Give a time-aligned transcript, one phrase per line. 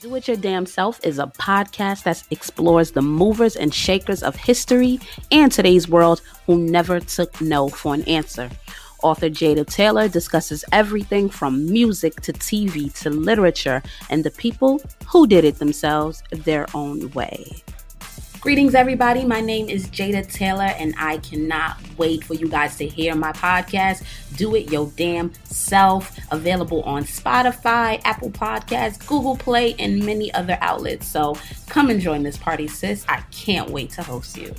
[0.00, 4.34] Do It Your Damn Self is a podcast that explores the movers and shakers of
[4.34, 4.98] history
[5.30, 8.48] and today's world who never took no for an answer.
[9.02, 15.26] Author Jada Taylor discusses everything from music to TV to literature and the people who
[15.26, 17.62] did it themselves their own way.
[18.40, 19.26] Greetings, everybody.
[19.26, 23.32] My name is Jada Taylor, and I cannot wait for you guys to hear my
[23.32, 24.02] podcast,
[24.38, 30.56] Do It Your Damn Self, available on Spotify, Apple Podcasts, Google Play, and many other
[30.62, 31.06] outlets.
[31.06, 31.36] So
[31.68, 33.04] come and join this party, sis.
[33.10, 34.54] I can't wait to host you.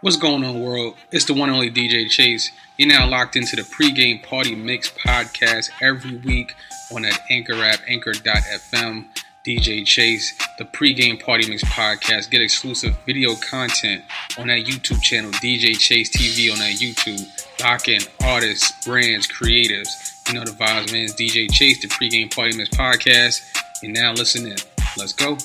[0.00, 0.94] What's going on, world?
[1.10, 2.52] It's the one and only DJ Chase.
[2.76, 6.54] You're now locked into the pregame party mix podcast every week
[6.92, 9.06] on that Anchor app, anchor.fm.
[9.46, 12.28] DJ Chase, the pregame party mix podcast.
[12.28, 14.04] Get exclusive video content
[14.36, 17.26] on that YouTube channel, DJ Chase TV on that YouTube.
[17.62, 19.88] Lock in artists, brands, creatives.
[20.28, 21.04] You know the vibes, man.
[21.04, 23.40] It's DJ Chase, the pregame party mix podcast.
[23.82, 24.58] And now listen in.
[24.98, 25.36] Let's go.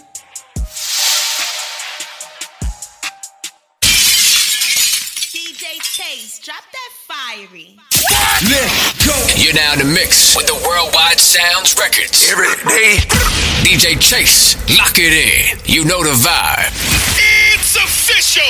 [5.31, 6.82] DJ Chase, drop that
[7.23, 7.75] fiery.
[9.37, 12.29] You're now in the mix with the Worldwide Sounds Records.
[12.31, 12.99] Every day.
[13.63, 15.59] DJ Chase, lock it in.
[15.65, 16.73] You know the vibe.
[17.15, 18.43] It's official.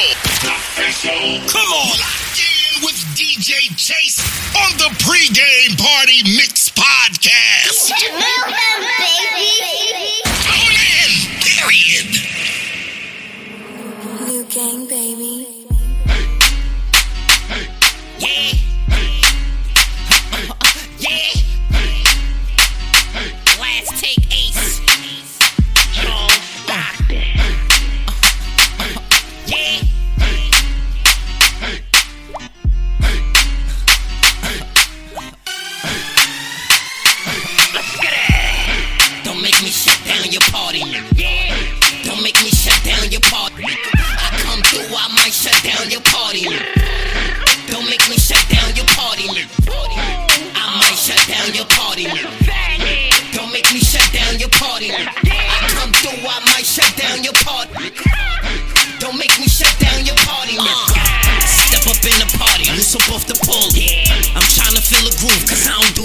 [0.49, 1.39] Official.
[1.49, 1.97] Come on.
[1.99, 4.19] Lock in with DJ Chase
[4.65, 7.93] on the pregame party mix podcast.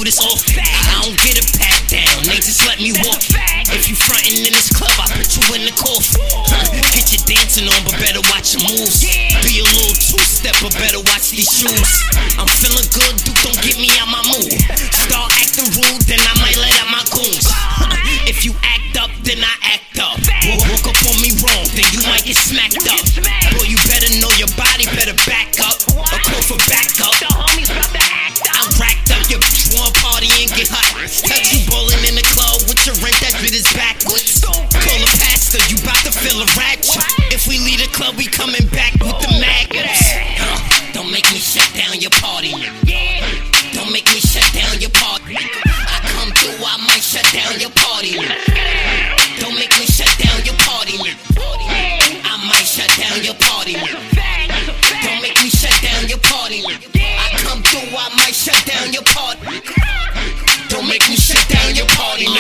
[0.09, 0.65] Cause I don't do this often.
[0.65, 3.21] I don't get a pat down, they just let me walk.
[3.69, 6.25] If you frontin' in this club, I put you in the coffin.
[6.97, 9.05] Get your dancing on, but better watch your moves.
[9.45, 11.93] Be a little two-step, but better watch these shoes.
[12.41, 14.18] I'm feeling good, Duke, don't get me out my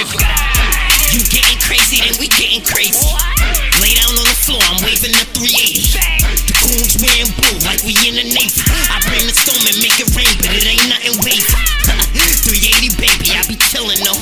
[0.08, 2.96] You getting crazy, then we getting crazy.
[3.84, 5.84] Lay down on the floor, I'm waving the 380.
[6.48, 8.60] The goons wearing blue like we in the Navy.
[8.88, 11.44] I bring the storm and make it rain, but it ain't nothing wavy.
[12.48, 14.16] 380, baby, I be chillin' though.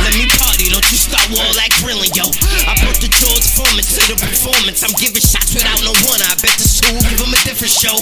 [0.00, 2.28] Let me party, don't you start all that grilling, yo.
[2.68, 4.84] I brought the George Foreman to the performance.
[4.84, 6.20] I'm giving shots without no one.
[6.20, 7.96] I bet the school give him a different show.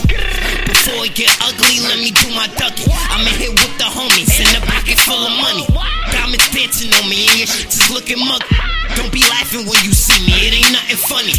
[0.67, 2.91] Before it get ugly, let me do my ducking.
[3.11, 5.67] I'm in here with the homies in the pocket full of money.
[6.65, 8.49] Dancing on me and your shit is looking muggy.
[8.97, 11.37] Don't be laughing when you see me, it ain't nothing funny.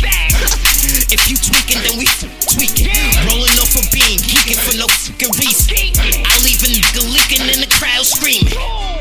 [1.09, 2.05] if you tweaking, then we
[2.53, 2.93] tweaking.
[3.25, 5.97] Rolling off a beam, geeking for no fucking reason.
[5.97, 8.53] I leave a nigga leaking in the crowd screaming.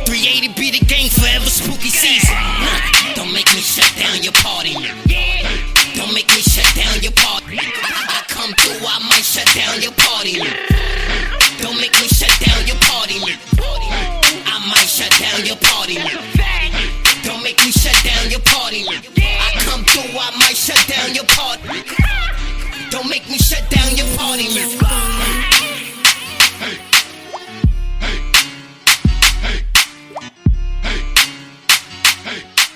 [0.08, 2.32] 380 be the gang forever spooky season.
[2.32, 4.72] Nah, don't make me shut down your party.
[5.92, 7.60] Don't make me shut down your party.
[7.60, 10.40] I come through, I might shut down your party.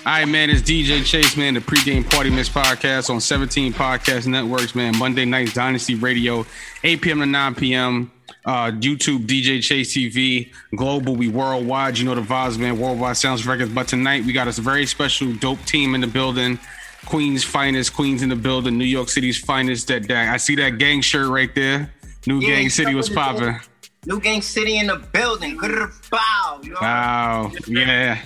[0.09, 0.49] All right, man.
[0.49, 1.53] It's DJ Chase, man.
[1.53, 4.97] The pregame party mix podcast on 17 podcast networks, man.
[4.97, 6.47] Monday nights, Dynasty Radio,
[6.83, 7.21] 8 p.m.
[7.21, 8.11] to 9 p.m.
[8.43, 11.99] Uh, YouTube, DJ Chase TV, global, we worldwide.
[11.99, 12.81] You know the vibes, man.
[12.81, 13.71] Worldwide Sounds Records.
[13.71, 16.59] But tonight we got a very special, dope team in the building.
[17.05, 19.89] Queens finest, Queens in the building, New York City's finest.
[19.89, 21.93] That, that I see that gang shirt right there.
[22.27, 23.51] New Yeah, Gang City was what it is.
[23.51, 23.61] popping.
[24.07, 25.59] New Gang City in the building.
[25.59, 26.61] Good bow.
[26.63, 26.77] You know?
[26.81, 27.53] Wow.
[27.67, 28.23] Yeah.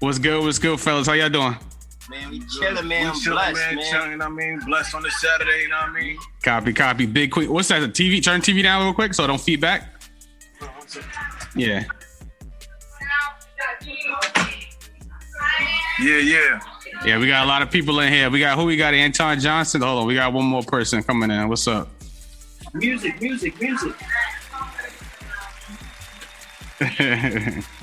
[0.00, 0.42] What's good?
[0.42, 1.06] What's good, fellas?
[1.06, 1.56] How y'all doing?
[2.08, 3.02] Man, we chilling, man.
[3.02, 3.74] We I'm chilling, blessed, man.
[3.76, 3.84] man.
[3.90, 4.60] Chilling, you know what I mean?
[4.60, 6.18] Blessed on this Saturday, you know what I mean?
[6.42, 7.06] Copy, copy.
[7.06, 7.52] Big Queen.
[7.52, 7.80] What's that?
[7.80, 8.22] The TV?
[8.22, 9.92] Turn TV down real quick so I don't feedback.
[11.54, 11.84] Yeah.
[16.00, 16.60] Yeah, yeah.
[17.04, 18.30] Yeah, we got a lot of people in here.
[18.30, 18.94] We got who we got?
[18.94, 19.82] Anton Johnson.
[19.82, 21.48] Hold on, we got one more person coming in.
[21.48, 21.88] What's up?
[22.74, 23.94] Music, music, music.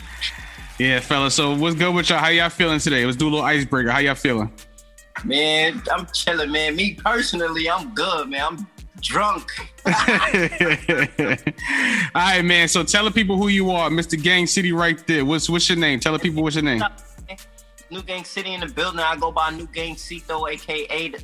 [0.80, 1.36] yeah, fellas.
[1.36, 2.20] So what's good with y'all?
[2.20, 3.06] How y'all feeling today?
[3.06, 3.92] Let's do a little icebreaker.
[3.92, 4.52] How y'all feeling?
[5.24, 6.76] Man, I'm chilling, man.
[6.76, 8.42] Me personally, I'm good, man.
[8.42, 8.68] I'm
[9.00, 9.52] drunk.
[9.86, 9.94] All
[12.16, 12.68] right, man.
[12.68, 14.22] So tell the people who you are, Mr.
[14.22, 15.24] Gang City, right there.
[15.24, 16.00] What's what's your name?
[16.00, 16.84] Tell the people what's your name.
[17.92, 19.00] New Gang City in the building.
[19.00, 21.24] I go by New Gang Cito, aka the,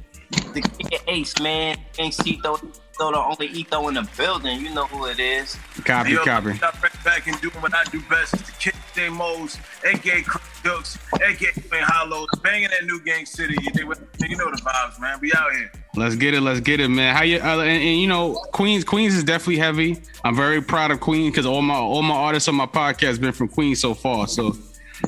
[0.54, 1.78] the Kid Ace, man.
[1.94, 4.62] Gang Cito, Cito, the only Etho in the building.
[4.62, 5.58] You know who it is.
[5.84, 6.54] Copy, Yo, copy.
[6.54, 8.36] Stop right back and doing what I do best.
[8.36, 10.24] It's the Kid J Mo's, aka
[10.64, 13.56] Dukes, aka Queen Hollows, banging that New Gang City.
[13.62, 13.94] You,
[14.28, 15.20] you know the vibes, man.
[15.22, 15.72] We out here.
[15.96, 16.42] Let's get it.
[16.42, 17.16] Let's get it, man.
[17.16, 17.38] How you?
[17.38, 18.84] Uh, and, and you know, Queens.
[18.84, 20.02] Queens is definitely heavy.
[20.24, 23.34] I'm very proud of Queens because all my all my artists on my podcast been
[23.34, 24.28] from Queens so far.
[24.28, 24.56] So,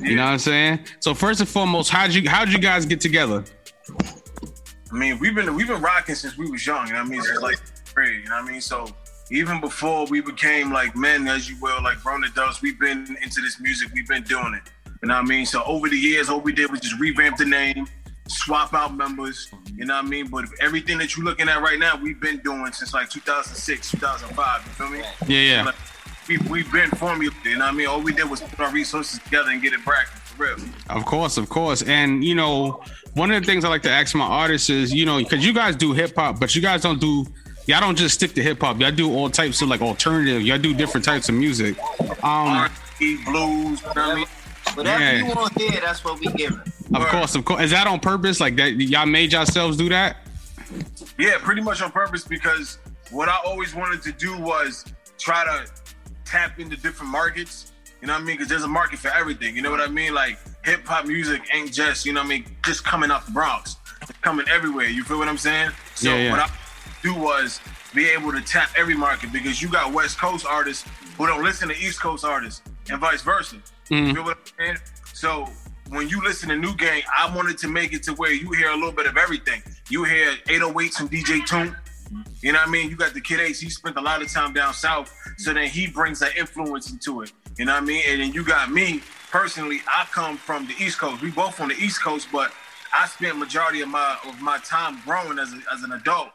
[0.01, 0.79] you know what I'm saying.
[0.99, 3.43] So first and foremost, how'd you how'd you guys get together?
[4.91, 6.87] I mean, we've been we've been rocking since we was young.
[6.87, 7.21] You know what I mean?
[7.21, 7.59] Since like
[7.93, 8.23] grade.
[8.23, 8.61] You know what I mean?
[8.61, 8.87] So
[9.31, 13.41] even before we became like men, as you will, like grown adults, we've been into
[13.41, 13.89] this music.
[13.93, 14.63] We've been doing it.
[15.01, 15.45] You know what I mean?
[15.45, 17.87] So over the years, all we did was just revamp the name,
[18.27, 19.49] swap out members.
[19.73, 20.27] You know what I mean?
[20.27, 24.65] But everything that you're looking at right now, we've been doing since like 2006, 2005.
[24.65, 24.99] You feel me?
[25.27, 25.63] Yeah, yeah.
[25.63, 25.75] Like,
[26.27, 27.43] we, we've been formulated.
[27.45, 27.87] You know what I mean?
[27.87, 30.07] All we did was put our resources together and get it back.
[30.37, 30.57] real.
[30.89, 31.83] Of course, of course.
[31.83, 32.83] And you know,
[33.13, 35.53] one of the things I like to ask my artists is, you know, because you
[35.53, 37.25] guys do hip hop, but you guys don't do
[37.67, 38.79] y'all don't just stick to hip hop.
[38.79, 40.41] Y'all do all types of like alternative.
[40.41, 41.77] Y'all do different types of music.
[42.23, 42.69] Um,
[42.99, 43.01] blues.
[43.05, 44.25] You know what I mean?
[44.75, 45.11] Whatever Yeah.
[45.27, 46.59] you want to hear, that's what we giving.
[46.93, 47.61] of course, of course.
[47.63, 48.39] Is that on purpose?
[48.39, 50.17] Like that y'all made yourselves do that?
[51.17, 52.77] Yeah, pretty much on purpose because
[53.09, 54.85] what I always wanted to do was
[55.17, 55.69] try to
[56.25, 57.73] tap into different markets.
[58.01, 58.35] You know what I mean?
[58.37, 59.55] Because there's a market for everything.
[59.55, 60.13] You know what I mean?
[60.13, 63.31] Like hip hop music ain't just, you know what I mean, just coming out the
[63.31, 63.75] Bronx.
[64.01, 64.87] It's coming everywhere.
[64.87, 65.71] You feel what I'm saying?
[65.95, 66.31] So Yeah, yeah.
[66.31, 66.49] what I
[67.01, 67.59] do was
[67.93, 70.87] be able to tap every market because you got West Coast artists
[71.17, 73.57] who don't listen to East Coast artists and vice versa.
[73.89, 74.13] You mm.
[74.13, 74.77] feel what I'm saying?
[75.13, 75.47] So
[75.89, 78.69] when you listen to New Gang, I wanted to make it to where you hear
[78.69, 79.61] a little bit of everything.
[79.89, 81.75] You hear 808s from DJ Toon.
[82.41, 82.89] You know what I mean?
[82.89, 83.59] You got the Kid Ace.
[83.59, 87.21] He spent a lot of time down south, so then he brings that influence into
[87.21, 87.31] it.
[87.57, 88.03] You know what I mean?
[88.07, 89.01] And then you got me
[89.31, 89.81] personally.
[89.87, 91.21] I come from the East Coast.
[91.21, 92.51] We both on the East Coast, but
[92.93, 96.31] I spent majority of my of my time growing as, a, as an adult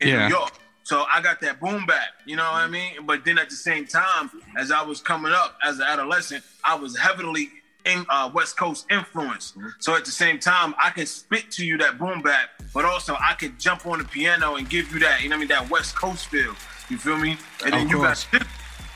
[0.00, 0.28] in Yeah.
[0.28, 0.52] New York.
[0.84, 3.04] So I got that boom bap, you know what I mean?
[3.04, 6.76] But then at the same time, as I was coming up as an adolescent, I
[6.76, 7.50] was heavily
[7.84, 9.52] in uh, West Coast influence.
[9.80, 13.16] So at the same time, I can spit to you that boom bap, but also
[13.20, 15.48] I could jump on the piano and give you that, you know what I mean,
[15.48, 16.54] that West Coast feel.
[16.88, 17.36] You feel me?
[17.64, 18.26] And then you got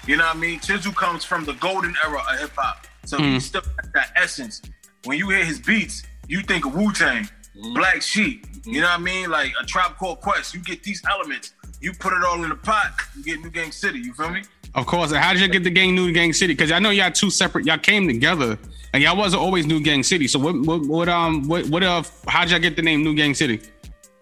[0.07, 0.59] you know what I mean?
[0.59, 2.87] Chizu comes from the golden era of hip hop.
[3.05, 4.63] So he still has that essence.
[5.05, 7.29] When you hear his beats, you think of Wu Tang,
[7.75, 9.31] Black Sheep, you know what I mean?
[9.31, 10.55] Like a Tribe Called Quest.
[10.55, 13.73] You get these elements, you put it all in the pot, you get New Gang
[13.73, 13.99] City.
[13.99, 14.43] You feel me?
[14.75, 15.13] Of course.
[15.13, 16.55] How did you get the gang New Gang City?
[16.55, 17.67] Because I know y'all two separate.
[17.67, 18.59] Y'all came together,
[18.95, 20.27] and y'all wasn't always New Gang City.
[20.27, 20.59] So what?
[20.61, 20.87] What?
[20.87, 21.47] what um.
[21.47, 21.67] What?
[21.67, 21.83] What?
[21.83, 22.03] Uh.
[22.27, 23.61] How'd y'all get the name New Gang City?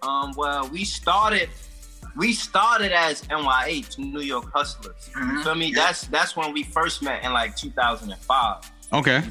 [0.01, 1.49] Um, well, we started
[2.15, 5.09] we started as NYH, New York Hustlers.
[5.15, 5.71] You feel me?
[5.71, 8.71] That's that's when we first met in like 2005.
[8.93, 9.23] Okay.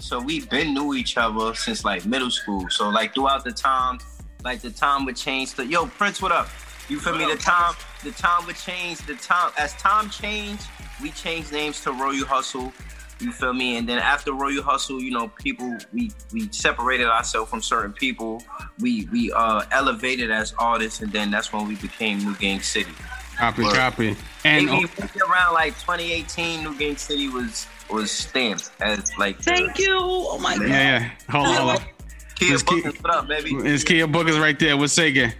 [0.00, 2.68] So we've been knew each other since like middle school.
[2.68, 4.00] So like throughout the time,
[4.42, 5.54] like the time would change.
[5.54, 6.48] To, Yo, Prince, what up?
[6.88, 7.26] You feel me?
[7.26, 8.98] The time, the time would change.
[9.06, 10.64] The time as time changed,
[11.00, 12.72] we changed names to Royal Hustle.
[13.20, 13.76] You feel me?
[13.76, 18.42] And then after Royal Hustle, you know, people we we separated ourselves from certain people.
[18.80, 22.90] We we uh elevated as artists, and then that's when we became New Gang City.
[23.38, 23.62] Copy.
[23.62, 23.74] Word.
[23.74, 24.16] Copy.
[24.44, 29.38] And Maybe oh, around like 2018, New Gang City was was stamped as like.
[29.38, 29.96] the- Thank you.
[30.00, 30.58] Oh my yeah.
[30.58, 30.68] god.
[30.68, 31.10] yeah.
[31.30, 31.54] Hold on.
[31.54, 31.86] Hold on.
[32.34, 33.50] Kia Let's keep- Bookings, what up, baby?
[33.54, 34.76] It's Kia Bookers right there.
[34.76, 35.32] What's saying?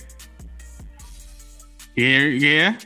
[1.97, 2.21] Yeah.
[2.21, 2.79] Yeah.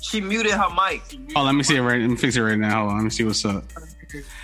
[0.00, 1.02] She muted her mic.
[1.34, 2.00] Oh, let me see it right.
[2.00, 2.80] Let me fix it right now.
[2.80, 2.96] Hold on.
[2.98, 3.64] Let me see what's up.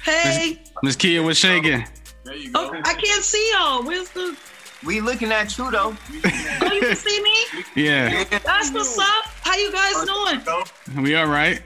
[0.05, 0.63] Hey.
[0.83, 1.85] Miss Kia, what's shaking?
[2.55, 3.83] Oh, I can't see y'all.
[3.85, 4.37] Where's the?
[4.85, 5.97] We looking at you though.
[6.63, 7.65] Oh, you can see me.
[7.75, 8.25] Yeah.
[8.25, 9.25] That's what's up.
[9.43, 11.03] How you guys doing?
[11.05, 11.61] We all right.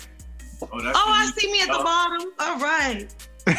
[0.62, 2.32] Oh, Oh, I see me at the bottom.
[2.38, 3.06] All right.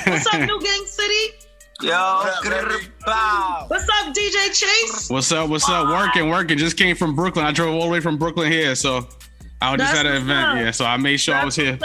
[0.08, 1.34] What's up, New Gang City?
[1.82, 2.56] Yo, up, baby?
[2.56, 3.66] grr, bow.
[3.70, 5.10] What's up, DJ Chase?
[5.10, 5.50] What's up?
[5.50, 5.88] What's up?
[5.88, 6.58] Working, working.
[6.58, 7.46] Just came from Brooklyn.
[7.46, 9.08] I drove all the way from Brooklyn here, so
[9.62, 10.48] I was just That's at an event.
[10.50, 10.56] up.
[10.58, 11.80] Yeah, so I made sure I was here.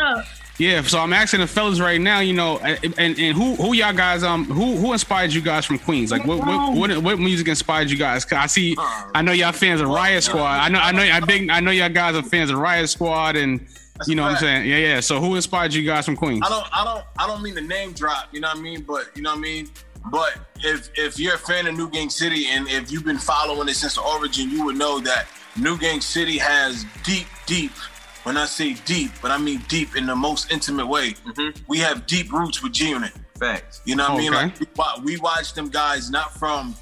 [0.57, 2.21] Yeah, so I'm asking the fellas right now.
[2.21, 5.79] You know, and, and, who who y'all guys um who who inspired you guys from
[5.79, 6.13] Queens?
[6.13, 8.25] Like what what what, what music inspired you guys?
[8.25, 10.61] 'Cause I see, I know y'all fans of Riot Squad.
[10.61, 13.37] I know I know I big I know y'all guys are fans of Riot Squad,
[13.37, 13.67] and
[14.07, 14.69] you know what I'm saying.
[14.69, 15.01] Yeah, yeah.
[15.01, 16.43] So who inspired you guys from Queens?
[16.45, 18.29] I don't, I don't, I don't mean to name drop.
[18.33, 18.83] You know what I mean?
[18.83, 19.69] But you know what I mean.
[20.11, 23.69] But if if you're a fan of New Gang City and if you've been following
[23.69, 27.73] it since the origin, you would know that New Gang City has deep, deep.
[28.25, 31.13] When I say deep, but I mean deep in the most intimate way.
[31.27, 31.55] Mhm.
[31.69, 33.13] We have deep roots with G Unit.
[33.39, 33.83] Facts.
[33.85, 34.33] You know what I mean?
[34.33, 34.67] Like we,
[35.05, 36.75] we watch them guys not from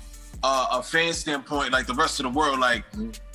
[0.44, 2.84] uh, a fan standpoint, like the rest of the world, like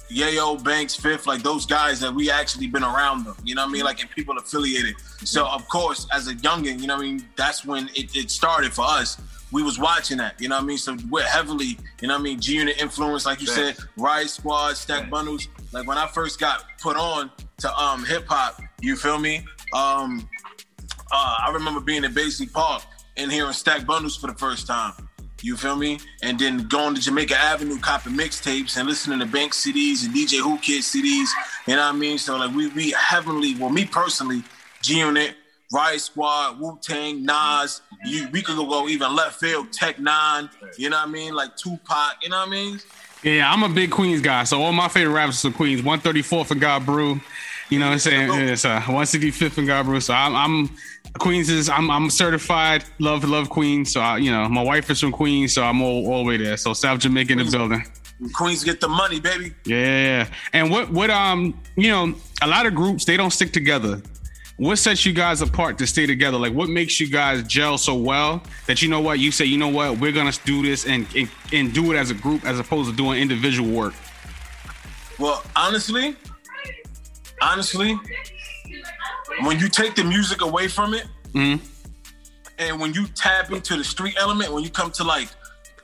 [0.10, 3.36] Yayo, Banks, Fifth, like those guys that we actually been around them.
[3.44, 3.84] You know what I mean?
[3.84, 4.96] Like and people affiliated.
[5.24, 7.28] So of course, as a youngin, you know what I mean?
[7.36, 9.18] That's when it, it started for us.
[9.51, 10.77] We was watching that, you know what I mean?
[10.77, 14.30] So we're heavily, you know what I mean, G Unit influence, like you said, Riot
[14.30, 15.48] Squad, Stack Bundles.
[15.72, 19.46] Like when I first got put on to um hip hop, you feel me?
[19.74, 20.27] Um
[21.12, 22.84] uh, I remember being in Baisley Park
[23.16, 24.94] and hearing Stack Bundles for the first time.
[25.42, 26.00] You feel me?
[26.24, 30.44] And then going to Jamaica Avenue, copping mixtapes and listening to Bank CDs and DJ
[30.44, 31.27] Whoo Kid CDs.
[31.68, 32.18] You know what I mean?
[32.18, 34.44] So like we we heavily, well, me personally,
[34.82, 35.36] G Unit,
[35.71, 37.81] Riot Squad, Wu Tang, Nas.
[38.05, 40.50] You, we could go even left field, Tech N9ne.
[40.77, 41.33] You know what I mean?
[41.33, 42.17] Like Tupac.
[42.21, 42.79] You know what I mean?
[43.24, 44.43] Yeah, I'm a big Queens guy.
[44.43, 45.81] So all my favorite rappers are Queens.
[45.81, 47.19] 134th and God Brew.
[47.69, 48.29] You know what I'm saying?
[48.29, 50.00] Yeah, It's uh, 165th and God Brew.
[50.00, 50.69] So I'm, I'm
[51.19, 52.83] Queens is I'm I'm certified.
[53.00, 53.91] Love love Queens.
[53.91, 56.38] So I, you know my wife is from Queens, so I'm all, all the way
[56.38, 56.57] there.
[56.57, 57.83] So South Jamaica in the building.
[58.33, 59.53] Queens get the money, baby.
[59.65, 60.27] Yeah, yeah, yeah.
[60.53, 64.01] And what what um you know a lot of groups they don't stick together.
[64.58, 66.38] What sets you guys apart to stay together?
[66.38, 69.58] Like what makes you guys gel so well that you know what you say you
[69.58, 72.60] know what we're gonna do this and and, and do it as a group as
[72.60, 73.94] opposed to doing individual work.
[75.20, 76.16] Well, honestly,
[77.42, 78.00] honestly,
[79.42, 81.60] when you take the music away from it, Mhm.
[82.58, 85.30] and when you tap into the street element, when you come to like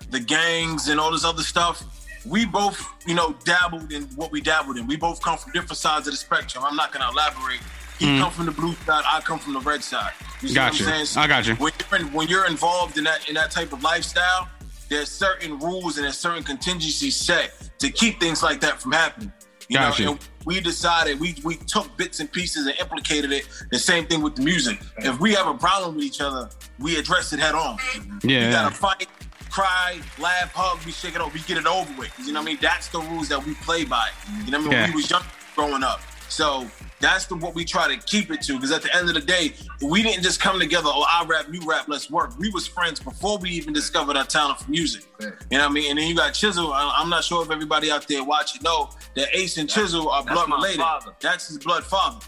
[0.09, 1.83] the gangs and all this other stuff,
[2.25, 4.87] we both, you know, dabbled in what we dabbled in.
[4.87, 6.63] We both come from different sides of the spectrum.
[6.65, 7.59] I'm not gonna elaborate.
[8.03, 8.21] He mm-hmm.
[8.21, 10.11] come from the blue side, I come from the red side.
[10.41, 10.83] You see Gotcha.
[10.83, 11.23] what I'm saying?
[11.23, 11.55] I got you.
[11.55, 14.49] When you're, in, when you're involved in that in that type of lifestyle,
[14.89, 19.31] there's certain rules and there's certain contingencies set to keep things like that from happening.
[19.69, 20.03] You Gotcha.
[20.03, 23.47] know, and we decided we we took bits and pieces and implicated it.
[23.71, 24.81] The same thing with the music.
[24.97, 27.77] If we have a problem with each other, we address it head on.
[28.21, 28.47] Yeah.
[28.47, 29.07] We gotta fight,
[29.49, 32.13] cry, laugh, hug, we shake it off, we get it over with.
[32.19, 32.57] You know what I mean?
[32.61, 34.09] That's the rules that we play by.
[34.43, 34.71] You know what I mean?
[34.73, 34.81] Yeah.
[34.81, 35.23] When we was young
[35.55, 36.01] growing up.
[36.27, 36.67] So
[37.03, 38.53] that's the what we try to keep it to.
[38.53, 41.47] Because at the end of the day, we didn't just come together, oh, I rap,
[41.51, 42.37] you rap, let's work.
[42.39, 45.03] We was friends before we even discovered our talent for music.
[45.19, 45.89] You know what I mean?
[45.91, 46.71] And then you got Chisel.
[46.73, 50.23] I- I'm not sure if everybody out there watching know that Ace and Chisel are
[50.23, 50.79] that's blood my related.
[50.79, 51.13] father.
[51.19, 52.25] That's his blood father.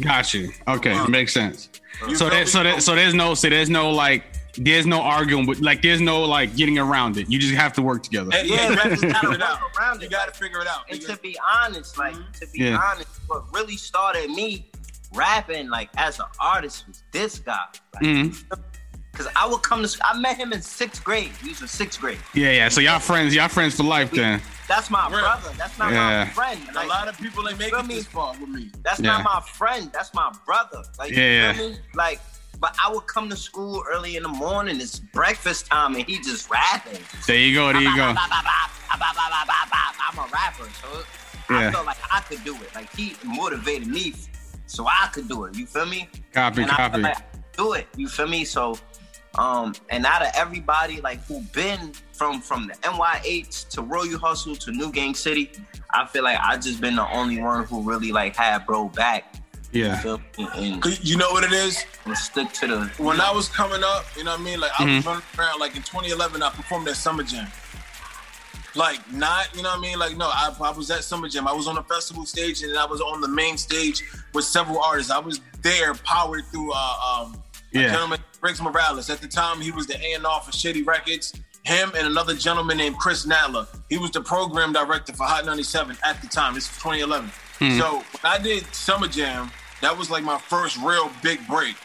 [0.00, 0.52] Got you.
[0.68, 1.70] Okay, makes sense.
[2.06, 2.50] You So feel that me?
[2.50, 4.24] so that so there's no so there's no like
[4.58, 7.30] there's no arguing with like there's no like getting around it.
[7.30, 8.30] You just have to work together.
[8.34, 9.58] And- Yeah, you that's gotta figure it out.
[10.02, 10.80] You gotta figure it out.
[10.90, 11.14] And nigga.
[11.16, 12.78] to be honest, like to be Yeah.
[12.82, 14.70] honest, what really started me
[15.14, 17.58] rapping like as an artist was this guy.
[17.94, 18.44] Like, Mhm.
[19.12, 21.30] Cause I would come to, sc- I met him in sixth grade.
[21.42, 22.18] He was in sixth grade.
[22.34, 22.68] Yeah, yeah.
[22.68, 24.42] So y'all friends, y'all friends for life then.
[24.68, 25.20] That's my Real.
[25.20, 25.50] brother.
[25.56, 26.24] That's not Yeah.
[26.24, 26.60] my friend.
[26.74, 27.94] Like, a lot of people ain't make feel it me?
[27.94, 28.70] this far with me.
[28.84, 29.12] That's Yeah.
[29.12, 29.90] not my friend.
[29.90, 30.82] That's my brother.
[30.98, 31.52] Like, Yeah, you yeah.
[31.54, 31.76] feel me?
[31.94, 32.20] Like,
[32.60, 34.80] but I would come to school early in the morning.
[34.80, 37.00] It's breakfast time, and he just rapping.
[37.26, 37.72] There you go.
[37.72, 38.14] There you go.
[38.16, 41.02] I'm a rapper, so
[41.50, 41.68] Yeah.
[41.68, 42.74] I felt like I could do it.
[42.74, 44.14] Like he motivated me,
[44.66, 45.56] so I could do it.
[45.56, 46.08] You feel me?
[46.32, 47.02] Copy, and copy.
[47.02, 47.18] like
[47.56, 47.86] do it.
[47.96, 48.44] You feel me?
[48.44, 48.78] So,
[49.36, 54.56] um, and out of everybody like who been from from the NY8 to Royal Hustle
[54.56, 55.50] to New Gang City,
[55.90, 59.34] I feel like I just been the only one who really like had bro back.
[59.76, 60.00] You Yeah.
[60.00, 60.48] feel me?
[60.54, 61.84] And, 'Cause You know what it is?
[62.04, 62.90] and stick to the.
[62.98, 64.60] when I was coming up, you know what I mean?
[64.60, 64.96] Like I Mm-hmm.
[64.96, 67.46] was running around like in 2011, I performed at Summer Jam.
[68.74, 69.98] Like not, you know what I mean?
[69.98, 71.48] Like no, I, I was at Summer Jam.
[71.48, 74.02] I was on the festival stage and I was on the main stage
[74.34, 75.10] with several artists.
[75.10, 77.42] I was there, powered through uh, um,
[77.74, 79.08] a gentleman, Riggs Morales.
[79.08, 81.32] At the time, he was the A&R for Shady Records.
[81.64, 83.66] Him and another gentleman named Chris Nadler.
[83.88, 86.54] He was the program director for Hot 97 at the time.
[86.54, 87.32] This was 2011.
[87.80, 89.50] So when I did Summer Jam,
[89.82, 91.76] that was like my first real big break.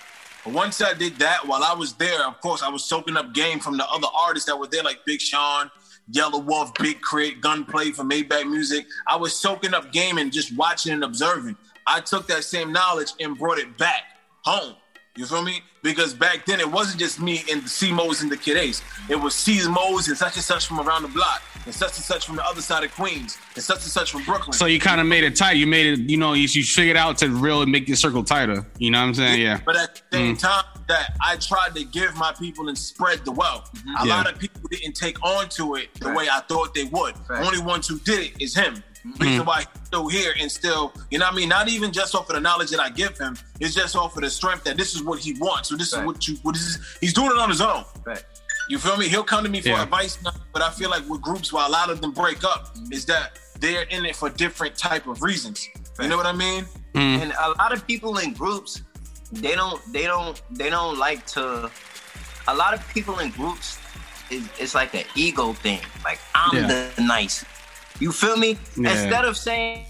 [0.43, 3.33] But once I did that, while I was there, of course, I was soaking up
[3.33, 5.69] game from the other artists that were there, like Big Sean,
[6.11, 8.85] Yelawolf, Big K.R.I.T., Gunplay from Maybach Music.
[9.07, 11.55] I was soaking up game and just watching and observing.
[11.85, 14.03] I took that same knowledge and brought it back
[14.43, 14.75] home.
[15.15, 15.61] You feel me?
[15.83, 18.81] Because back then it wasn't just me and the C Mo's and the Kid Ace.
[19.09, 22.05] It was C Mo's and such and such from around the block, and such and
[22.05, 24.53] such from the other side of Queens, and such and such from Brooklyn.
[24.53, 25.53] So you kind of made it tight.
[25.53, 28.65] You made it, you know, you, you figured out to really make your circle tighter.
[28.77, 29.41] You know what I'm saying?
[29.41, 29.59] Yeah.
[29.65, 30.39] But at the same mm.
[30.39, 33.71] time, that I tried to give my people and spread the wealth.
[33.73, 34.03] Mm-hmm.
[34.03, 34.15] A yeah.
[34.15, 36.17] lot of people didn't take on to it the right.
[36.17, 37.15] way I thought they would.
[37.29, 37.45] Right.
[37.45, 38.83] Only ones who did it is him.
[39.05, 39.23] Mm-hmm.
[39.23, 41.49] Reason why he's still here and still, you know what I mean?
[41.49, 44.21] Not even just off of the knowledge that I give him, it's just off of
[44.21, 45.69] the strength that this is what he wants.
[45.69, 46.01] So this right.
[46.01, 47.83] is what you what is he's doing it on his own.
[48.05, 48.23] Right.
[48.69, 49.07] You feel me?
[49.09, 49.83] He'll come to me for yeah.
[49.83, 50.17] advice,
[50.53, 53.39] but I feel like with groups where a lot of them break up is that
[53.59, 55.67] they're in it for different type of reasons.
[55.99, 56.65] You know what I mean?
[56.93, 57.21] Mm.
[57.21, 58.81] And a lot of people in groups,
[59.31, 61.69] they don't they don't they don't like to
[62.47, 63.77] a lot of people in groups
[64.29, 65.81] is it's like an ego thing.
[66.03, 66.67] Like I'm yeah.
[66.95, 67.45] the nice
[68.01, 68.57] you feel me?
[68.75, 68.91] Yeah.
[68.91, 69.85] Instead of saying,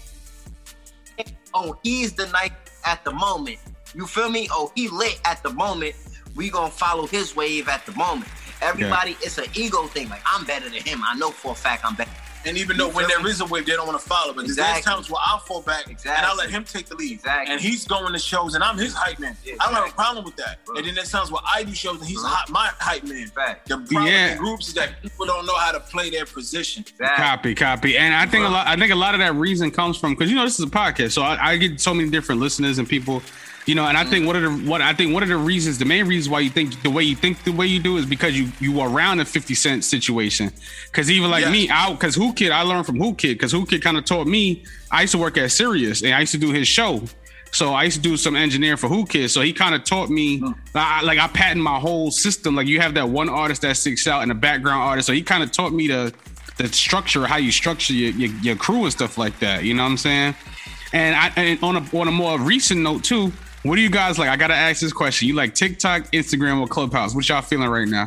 [1.54, 2.52] oh, he's the night
[2.84, 3.58] at the moment.
[3.94, 4.48] You feel me?
[4.50, 5.94] Oh, he lit at the moment.
[6.36, 8.30] We gonna follow his wave at the moment.
[8.60, 9.16] Everybody, yeah.
[9.22, 10.08] it's an ego thing.
[10.08, 11.02] Like I'm better than him.
[11.04, 12.10] I know for a fact I'm better.
[12.44, 14.32] And even though when there is a wave, they don't want to follow.
[14.32, 14.72] But exactly.
[14.72, 16.12] there's times where I'll fall back exactly.
[16.12, 17.12] and I'll let him take the lead.
[17.12, 17.52] Exactly.
[17.52, 19.36] And he's going to shows and I'm his hype man.
[19.44, 20.64] Yeah, I don't have a problem with that.
[20.64, 20.76] Bro.
[20.76, 23.26] And then there's times where I do shows and he's hot, my hype man.
[23.28, 23.68] Fact.
[23.68, 24.32] The problem yeah.
[24.32, 26.84] in groups is that people don't know how to play their position.
[26.98, 27.96] Copy, copy.
[27.96, 28.50] And I think Bro.
[28.50, 30.58] a lot I think a lot of that reason comes from because you know this
[30.58, 31.12] is a podcast.
[31.12, 33.22] So I, I get so many different listeners and people
[33.66, 35.78] you know, and I think one of the what I think one of the reasons,
[35.78, 38.06] the main reasons why you think the way you think the way you do is
[38.06, 40.50] because you you were around a 50 cent situation.
[40.92, 41.52] Cause even like yes.
[41.52, 44.04] me, out because Whoo Kid, I learned from Whoo Kid, because Whoo Kid kind of
[44.04, 44.64] taught me.
[44.90, 47.02] I used to work at Sirius and I used to do his show.
[47.52, 49.30] So I used to do some engineering for Whoo Kid.
[49.30, 50.54] So he kind of taught me, mm.
[50.74, 52.56] I, like I patent my whole system.
[52.56, 55.06] Like you have that one artist that sticks out and a background artist.
[55.06, 56.12] So he kind of taught me the
[56.58, 59.64] the structure, how you structure your, your, your crew and stuff like that.
[59.64, 60.34] You know what I'm saying?
[60.92, 64.18] And I and on a on a more recent note too, what do you guys
[64.18, 64.28] like?
[64.28, 65.28] I gotta ask this question.
[65.28, 67.14] You like TikTok, Instagram, or Clubhouse?
[67.14, 68.06] What y'all feeling right now?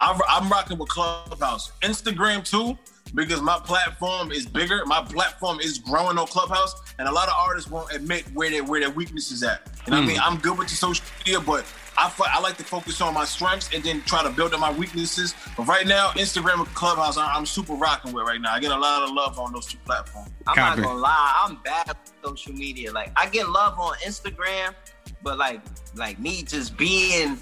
[0.00, 2.76] I'm, I'm rocking with Clubhouse, Instagram too,
[3.14, 4.84] because my platform is bigger.
[4.86, 8.64] My platform is growing on Clubhouse, and a lot of artists won't admit where their
[8.64, 9.62] where their weaknesses at.
[9.86, 9.98] And mm.
[9.98, 10.06] I hmm.
[10.08, 11.64] mean, I'm good with the social media, but
[11.96, 14.72] I, I like to focus on my strengths and then try to build up my
[14.72, 15.34] weaknesses.
[15.56, 18.52] But right now, Instagram and Clubhouse, I'm super rocking with right now.
[18.54, 20.30] I get a lot of love on those two platforms.
[20.46, 20.80] I'm Copy.
[20.80, 22.92] not gonna lie, I'm bad with social media.
[22.92, 24.74] Like I get love on Instagram,
[25.22, 25.60] but like
[25.94, 27.38] like me just being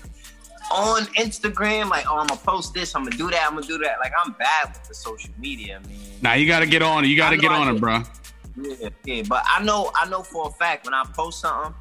[0.71, 3.79] on Instagram, like oh I'm gonna post this, I'm gonna do that, I'm gonna do
[3.79, 3.97] that.
[4.01, 5.97] Like I'm bad with the social media, man.
[6.23, 7.09] Now you gotta get on it.
[7.09, 8.03] You gotta get on it, bro.
[8.61, 9.23] Yeah, yeah.
[9.29, 11.75] But I know I know for a fact when I post something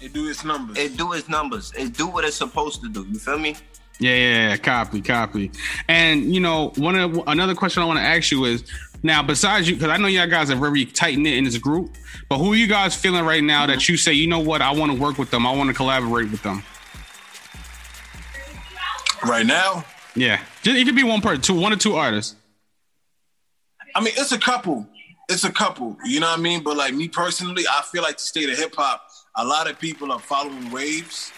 [0.00, 0.78] it do its numbers.
[0.78, 1.72] It do its numbers.
[1.76, 3.06] It do what it's supposed to do.
[3.08, 3.56] You feel me?
[3.98, 4.56] Yeah, yeah, yeah.
[4.56, 5.50] Copy, copy.
[5.88, 8.64] And you know, one of another question I want to ask you is
[9.02, 11.96] now, besides you, because I know y'all guys are very tight knit in this group,
[12.28, 13.72] but who are you guys feeling right now mm-hmm.
[13.72, 15.74] that you say, you know what, I want to work with them, I want to
[15.74, 16.62] collaborate with them?
[19.24, 19.84] Right now?
[20.14, 22.36] Yeah, it could be one person, two, one or two artists.
[23.94, 24.86] I mean, it's a couple.
[25.28, 25.96] It's a couple.
[26.04, 26.62] You know what I mean?
[26.62, 29.78] But like me personally, I feel like the state of hip hop a lot of
[29.78, 31.32] people are following waves,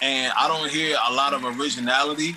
[0.00, 2.34] and I don't hear a lot of originality.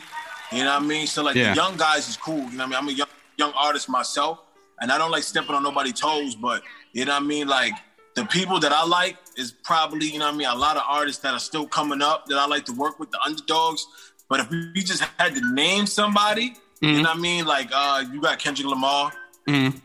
[0.51, 1.07] You know what I mean?
[1.07, 1.51] So like yeah.
[1.51, 2.35] the young guys is cool.
[2.35, 2.75] You know what I mean?
[2.75, 4.39] I'm a young young artist myself,
[4.79, 6.35] and I don't like stepping on nobody's toes.
[6.35, 6.63] But
[6.93, 7.47] you know what I mean?
[7.47, 7.73] Like
[8.15, 10.47] the people that I like is probably you know what I mean.
[10.47, 13.11] A lot of artists that are still coming up that I like to work with
[13.11, 13.85] the underdogs.
[14.29, 16.85] But if we just had to name somebody, mm-hmm.
[16.85, 17.45] you know what I mean?
[17.45, 19.11] Like uh, you got Kendrick Lamar,
[19.47, 19.77] mm-hmm.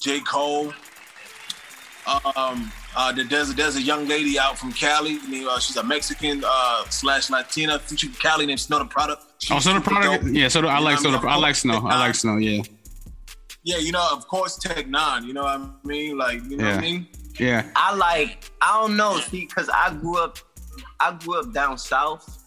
[0.00, 0.72] J Cole.
[2.06, 5.18] Um, uh, there's, there's a young lady out from Cali.
[5.22, 8.86] I mean, uh, she's a Mexican uh, slash Latina She's from Cali named Snow Tha
[8.86, 9.22] Product.
[9.38, 10.24] She's oh, Snow Tha Product.
[10.24, 11.18] Yeah, so I like Snow.
[11.22, 11.86] I like Snow.
[11.86, 12.36] I like Snow.
[12.36, 12.62] Yeah.
[13.62, 15.26] Yeah, you know, of course, Tech N9ne.
[15.26, 16.16] You know what I mean?
[16.16, 16.76] Like, you know yeah.
[16.76, 17.06] what I mean?
[17.38, 17.70] Yeah.
[17.76, 18.50] I like.
[18.60, 19.18] I don't know.
[19.18, 20.38] See, because I grew up.
[20.98, 22.44] I grew up down south.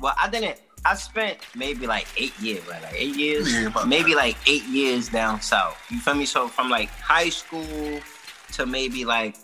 [0.00, 0.60] Well, I didn't.
[0.84, 2.82] I spent maybe like eight years, right?
[2.82, 5.76] Like eight years, yeah, maybe like eight years down south.
[5.90, 6.24] You feel me?
[6.24, 8.00] So from like high school
[8.52, 9.36] to maybe like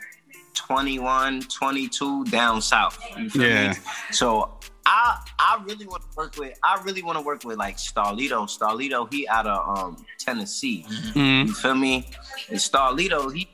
[0.54, 2.98] 21, 22 down south.
[3.34, 3.72] yeah.
[3.72, 3.78] Me?
[4.12, 7.76] So I I really want to work with I really want to work with like
[7.76, 8.46] Starlito.
[8.48, 10.84] Starlito, he out of um Tennessee.
[10.88, 11.48] Mm-hmm.
[11.48, 12.06] You feel me?
[12.48, 13.48] And Starlito, he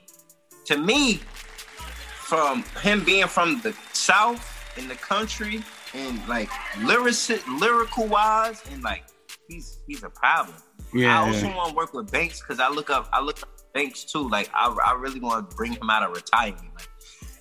[0.67, 1.21] to me,
[2.31, 7.17] from him being from the south in the country and like lyric
[7.49, 9.05] lyrical wise and like
[9.49, 10.57] he's he's a problem.
[10.95, 11.21] Yeah.
[11.21, 14.05] I also want to work with Banks because I look up I look up Banks
[14.05, 14.29] too.
[14.29, 16.73] Like I, I really want to bring him out of retirement.
[16.75, 16.89] Like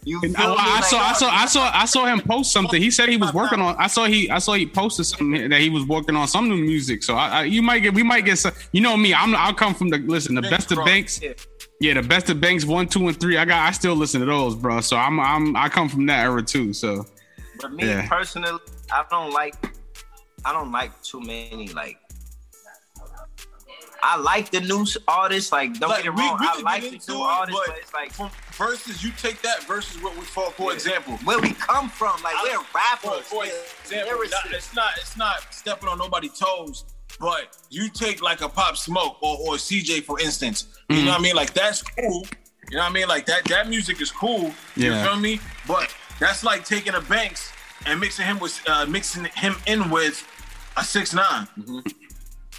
[0.06, 2.82] you I, I, saw, I saw, I saw, I saw him post something.
[2.82, 3.76] He said he was working on.
[3.78, 6.56] I saw he, I saw he posted something that he was working on some new
[6.58, 7.04] music.
[7.04, 8.54] So I, I you might get, we might get some.
[8.72, 10.36] You know me, I'm, I'll come from the listen.
[10.36, 11.20] The best of banks.
[11.82, 13.38] Yeah, the best of Banks one, two, and three.
[13.38, 13.68] I got.
[13.68, 14.82] I still listen to those, bro.
[14.82, 15.20] So I'm.
[15.20, 15.56] I'm.
[15.56, 16.74] I come from that era too.
[16.74, 17.06] So.
[17.62, 18.08] But me Yeah.
[18.08, 18.60] personally,
[18.92, 19.56] I don't like.
[20.46, 21.98] I don't like too many like.
[24.12, 25.52] I like the new artists.
[25.52, 26.38] Like, don't Like, get it wrong.
[26.40, 29.42] we I like the new it, artists, but but it's like From versus you take
[29.44, 30.54] that versus what we fought.
[30.56, 32.22] For example, where we come from.
[32.24, 33.28] Like, we're for, rappers.
[33.28, 33.46] for we're
[33.84, 36.86] example, not, it's not it's not stepping on nobody's toes.
[37.20, 40.68] But you take like a Pop Smoke or, or CJ for instance.
[40.90, 41.36] You know what I mean?
[41.36, 42.26] Like that's cool.
[42.72, 43.08] You know what I mean?
[43.08, 44.52] Like that that music is cool.
[44.76, 45.04] You Yeah.
[45.06, 45.40] feel me?
[45.68, 47.52] But that's like taking a Banks
[47.86, 50.26] and mixing him with uh, mixing him in with
[50.78, 51.14] a six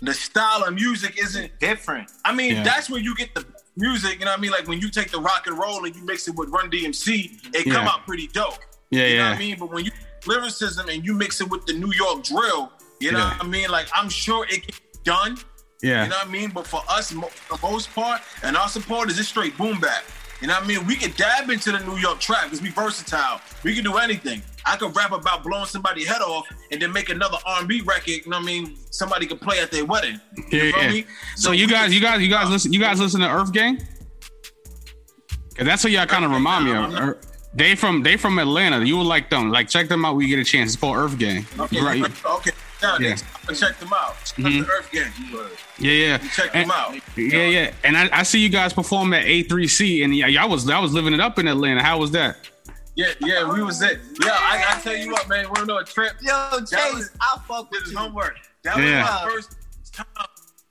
[0.02, 2.10] The style of music isn't different.
[2.24, 2.62] I mean, Yeah.
[2.62, 3.44] that's where you get the
[3.76, 4.18] music.
[4.18, 4.50] You know what I mean?
[4.50, 7.38] Like when you take the rock and roll and you mix it with Run DMC,
[7.54, 8.58] it come out pretty dope.
[8.90, 9.28] Yeah, You know yeah.
[9.30, 9.56] what I mean?
[9.58, 9.90] But when you
[10.26, 13.36] lyricism and you mix it with the New York drill, you know Yeah.
[13.36, 13.70] what I mean?
[13.70, 15.38] Like I'm sure it gets done.
[15.82, 16.04] Yeah.
[16.04, 16.50] You know what I mean?
[16.50, 20.04] But for us, mo- the most part, and our support is just straight boom bap.
[20.40, 20.86] You know what I mean?
[20.86, 23.40] We can dab into the New York trap because we versatile.
[23.62, 24.42] We can do anything.
[24.66, 28.08] I could rap about blowing somebody's head off and then make another R&B record.
[28.08, 28.76] You know what I mean?
[28.90, 30.20] Somebody could play at their wedding.
[30.36, 30.90] You Yeah, feel yeah.
[30.90, 31.04] me?
[31.36, 32.72] So you guys, you guys, you guys listen.
[32.72, 33.80] You guys listen to EarthGang?
[35.56, 36.90] Cause that's what y'all kind of remind me of.
[36.92, 37.20] Not- Er-
[37.52, 38.84] They from they from Atlanta.
[38.84, 39.50] You would like them.
[39.50, 40.72] Like check them out when you get a chance.
[40.72, 41.58] It's called EarthGang.
[41.60, 42.02] Okay, Right.
[42.26, 42.50] okay.
[42.82, 42.96] Yeah.
[42.98, 44.14] next, I'm gonna check them out.
[44.38, 44.64] Mhm.
[44.90, 45.50] The EarthGang.
[45.78, 46.18] Yeah, yeah.
[46.34, 46.94] Check And- them out.
[47.16, 47.72] Yeah, yeah.
[47.84, 51.12] And I, I see you guys perform at A3C, and y'all was y'all was living
[51.12, 51.82] it up in Atlanta.
[51.82, 52.36] How was that?
[53.00, 53.98] Yeah, yeah, we was it.
[54.22, 56.12] Yeah, I, I tell you what, man, we're on a trip.
[56.20, 57.98] Yo, That Chase, was- I'll fuck with his you.
[57.98, 58.36] homework.
[58.62, 59.02] That Yeah.
[59.24, 59.56] was my first
[59.92, 60.06] time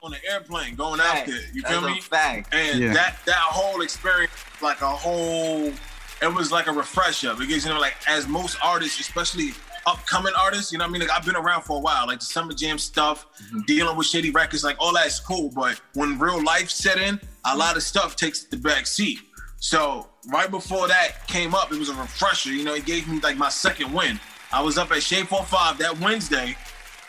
[0.04, 1.28] on an airplane going out Fact.
[1.28, 1.40] there.
[1.54, 2.02] You That's feel a me?
[2.02, 2.54] fact.
[2.54, 2.94] And Yeah.
[2.94, 5.74] that that whole experience, like a whole,
[6.22, 9.54] it was like a refresher because you know, like as most artists, especially
[9.88, 12.20] upcoming artists, you know, what I mean, like I've been around for a while, like
[12.20, 13.62] the summer jam stuff, Mm-hmm.
[13.62, 15.50] dealing with shady records, like all that's cool.
[15.50, 19.20] But when real life set in, a lot of stuff takes the back seat.
[19.62, 22.50] So right before that came up, it was a refresher.
[22.52, 24.20] You know, it gave me like my second win.
[24.52, 26.56] I was up at Shade 45 that Wednesday.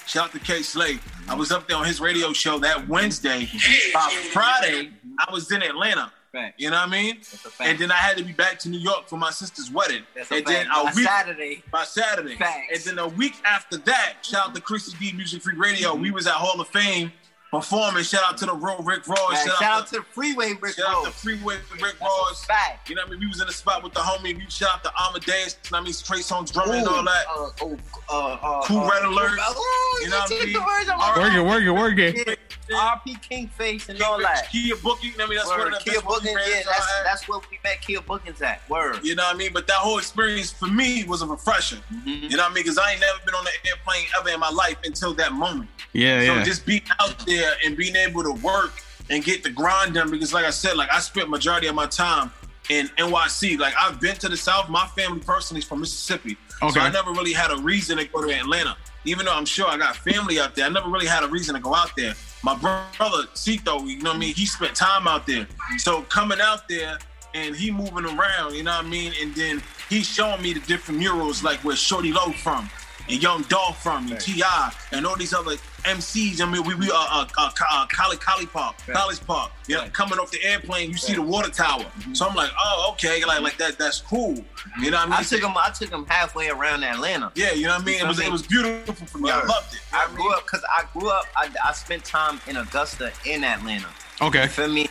[0.06, 0.98] Shout out to Kay Slay.
[1.28, 3.48] I was up there on his radio show that Wednesday.
[3.94, 6.12] By Friday, I was in Atlanta.
[6.32, 6.60] Fact.
[6.60, 7.16] You know what I mean?
[7.16, 7.60] That's a fact.
[7.70, 10.02] And then I had to be back to New York for my sister's wedding.
[10.14, 11.62] That's a and then a By week Saturday.
[11.72, 12.36] by Saturday.
[12.36, 12.86] Facts.
[12.88, 15.92] And then a week after that, shout out to Chrissy D Music Free Radio.
[15.94, 17.10] We was at Hall of Fame
[17.50, 18.02] performing.
[18.04, 19.32] Shout out to the real Rick Ross.
[19.32, 21.20] Man, shout out to the freeway, Rick Shout out to Ross.
[21.22, 22.44] Freeway Rick Ross.
[22.44, 22.88] fact.
[22.88, 23.20] You know what I mean?
[23.20, 24.36] We was in the spot with the homie.
[24.36, 25.56] We shout out to Amadeus.
[25.64, 25.94] You know what I mean?
[25.94, 27.24] Trey Songz drumming and all that.
[27.28, 29.30] Uh, oh, uh, uh, Cool uh, Red Alert.
[29.30, 30.52] Ooh, You know what I mean?
[30.52, 31.44] the words out my All right.
[31.44, 32.38] Work it, work it, work it.
[32.70, 34.48] Yeah, King face and all that.
[34.50, 35.10] Kia Booking.
[35.16, 35.36] You I mean?
[35.36, 35.72] That's one Word.
[35.74, 37.04] of the Kia best booking Bookings, yeah, that's had.
[37.06, 38.68] that's where we met Kia Bookings at.
[38.68, 39.00] Word.
[39.02, 39.50] You know what I mean?
[39.52, 41.76] But that whole experience for me was a refresher.
[41.92, 42.08] Mm-hmm.
[42.08, 42.64] You know what I mean?
[42.64, 45.68] Because I ain't never been on an airplane ever in my life until that moment.
[45.92, 46.44] Yeah, So yeah.
[46.44, 48.72] just being out there and being able to work
[49.10, 51.86] and get the grind done because like I said, like I spent majority of my
[51.86, 52.30] time
[52.68, 53.58] in NYC.
[53.58, 54.68] Like I've been to the South.
[54.68, 56.36] My family personally is from Mississippi.
[56.62, 56.74] Okay.
[56.74, 58.76] So I never really had a reason to go to Atlanta.
[59.04, 61.54] Even though I'm sure I got family out there, I never really had a reason
[61.54, 62.14] to go out there.
[62.42, 64.34] My brother, Cito, you know what I mean?
[64.34, 65.46] He spent time out there.
[65.78, 66.98] So coming out there
[67.34, 69.12] and he moving around, you know what I mean?
[69.20, 72.68] And then he showing me the different murals, like where Shorty Low from,
[73.10, 76.40] and Young Dog from, and T.I., and all these other MCs.
[76.40, 79.50] I mean, we, we uh, uh, uh, uh College, College Park, College Park.
[79.66, 81.84] You know, coming off the airplane, you see the water tower.
[82.12, 84.34] So I'm like, oh, okay, like, like that, that's cool.
[84.80, 85.12] You know what I mean?
[85.14, 85.52] I took him.
[85.56, 87.32] I took him halfway around Atlanta.
[87.34, 88.00] yeah, you know what I mean?
[88.00, 89.30] It was, it was beautiful for me.
[89.30, 89.48] I Word.
[89.48, 89.80] loved it.
[89.92, 91.24] I grew up because I grew up.
[91.36, 93.88] I, I spent time in Augusta, in Atlanta.
[94.20, 94.42] Okay.
[94.42, 94.88] You feel me?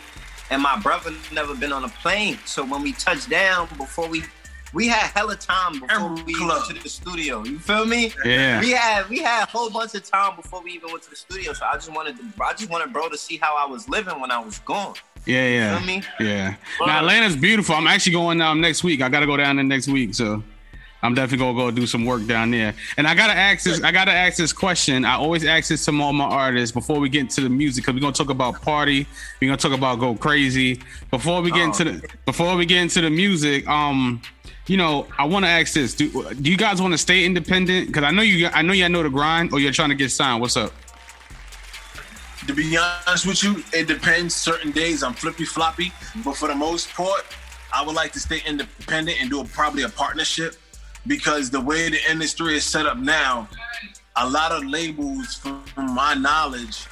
[0.52, 4.24] And my brother never been on a plane, so when we touched down, before we
[4.74, 6.64] we had hella time before Emerald we Club.
[6.68, 7.44] went to the studio.
[7.44, 8.14] You feel me?
[8.26, 8.60] Yeah.
[8.62, 11.16] We had we had a whole bunch of time before we even went to the
[11.16, 11.54] studio.
[11.54, 14.20] So I just wanted to, I just wanted bro to see how I was living
[14.20, 14.96] when I was gone.
[15.26, 15.74] Yeah, yeah.
[15.74, 16.04] You feel me?
[16.20, 16.56] Yeah.
[16.80, 17.76] Now Atlanta's beautiful.
[17.76, 19.02] I'm actually going um next week.
[19.02, 20.44] I gotta go down there next week, so
[21.02, 22.74] I'm definitely gonna go do some work down there.
[22.98, 23.82] And I gotta ask this.
[23.82, 25.06] I gotta ask this question.
[25.06, 27.96] I always ask this to all my artists before we get into the music, because
[27.96, 29.08] we're gonna talk about party.
[29.40, 30.82] We're gonna talk about go crazy.
[31.10, 34.22] Before we get into the before we get into the music, um,
[34.68, 37.88] you know, I want to ask this: Do do you guys want to stay independent?
[37.88, 38.48] Because I know you.
[38.48, 40.42] I know y'all know the grind, or you're trying to get signed.
[40.42, 40.74] What's up?
[42.46, 44.36] To be honest with you, it depends.
[44.36, 45.94] Certain days I'm flippy floppy,
[46.26, 47.24] but for the most part,
[47.74, 50.56] I would like to stay independent and do a, probably a partnership
[51.10, 53.50] because the way the industry is set up now,
[54.16, 55.64] a lot of labels, from
[55.96, 56.86] my knowledge,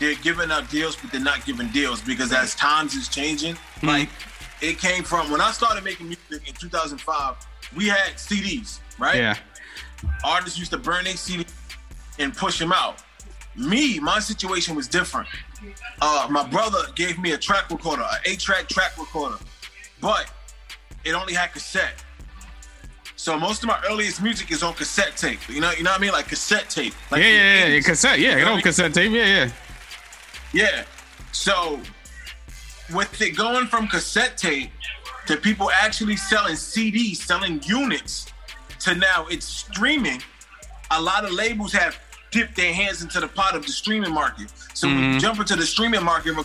[0.00, 4.08] they're giving out deals, but they're not giving deals because as times is changing, like
[4.60, 7.36] it came from when I started making music in 2005,
[7.76, 9.16] we had CDs, right?
[9.16, 9.36] Yeah.
[10.24, 11.46] artists used to burn their CD
[12.18, 13.04] and push them out.
[13.54, 15.28] Me, my situation was different.
[16.00, 19.36] Uh, my brother gave me a track recorder, an eight-track track recorder,
[20.00, 20.30] but
[21.04, 22.04] it only had cassette.
[23.18, 25.40] So most of my earliest music is on cassette tape.
[25.48, 26.94] You know, you know what I mean, like cassette tape.
[27.10, 28.20] Like yeah, yeah, yeah, cassette.
[28.20, 28.62] Yeah, You know know, what I mean?
[28.62, 29.10] cassette tape.
[29.10, 29.50] Yeah, yeah.
[30.52, 30.84] Yeah.
[31.32, 31.80] So
[32.94, 34.70] with it going from cassette tape
[35.26, 38.32] to people actually selling CDs, selling units,
[38.80, 40.22] to now it's streaming,
[40.92, 41.98] a lot of labels have
[42.30, 44.52] dipped their hands into the pot of the streaming market.
[44.74, 45.18] So when you mm-hmm.
[45.18, 46.44] jump into the streaming market, you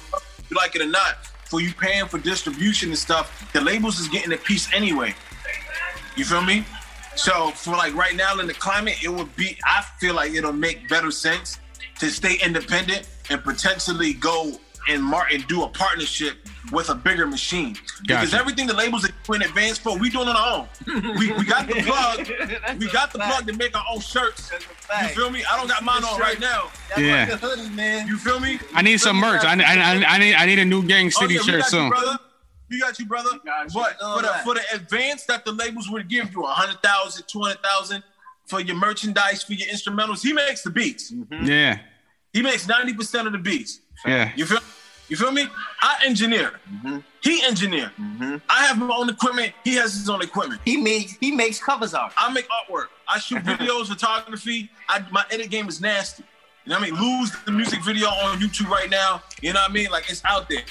[0.55, 4.33] like it or not, for you paying for distribution and stuff, the labels is getting
[4.33, 5.13] a piece anyway.
[6.15, 6.65] You feel me?
[7.15, 10.53] So for like right now in the climate, it would be I feel like it'll
[10.53, 11.59] make better sense
[11.99, 14.53] to stay independent and potentially go
[14.89, 16.37] and mar- and do a partnership
[16.71, 17.77] with a bigger machine.
[18.05, 20.67] Because everything the labels are we in advance for, we doing on our own.
[21.17, 22.79] we, we got the plug.
[22.79, 24.51] we got the plug to make our own shirts.
[25.01, 25.43] You feel me?
[25.49, 26.69] I don't got mine on right now.
[26.97, 27.29] Yeah.
[28.05, 28.59] You feel me?
[28.73, 29.43] I need some merch.
[29.45, 31.85] I, I, I, I need I need a new Gang Oh, City yeah, shirt soon.
[31.85, 32.17] You, brother.
[32.73, 33.29] We got you, brother.
[33.73, 38.03] But for the, for the advance that the labels would give you, 100,000, 200,000
[38.47, 41.11] for your merchandise, for your instrumentals, he makes the beats.
[41.11, 41.45] Mm-hmm.
[41.45, 41.79] Yeah,
[42.33, 43.79] He makes 90% of the beats.
[44.05, 44.31] yeah.
[44.35, 44.59] You feel
[45.09, 45.45] you feel me?
[45.81, 46.53] I engineer.
[46.73, 46.97] Mm-hmm.
[47.21, 47.91] He engineer.
[47.99, 48.37] Mm-hmm.
[48.49, 49.53] I have my own equipment.
[49.63, 50.61] He has his own equipment.
[50.65, 52.13] He makes he makes covers art.
[52.17, 52.87] I make artwork.
[53.07, 54.71] I shoot videos, photography.
[54.89, 56.23] I, my edit game is nasty.
[56.65, 57.19] You know what I mean?
[57.19, 59.21] Lose the music video on YouTube right now.
[59.41, 59.91] You know what I mean?
[59.91, 60.63] Like it's out there.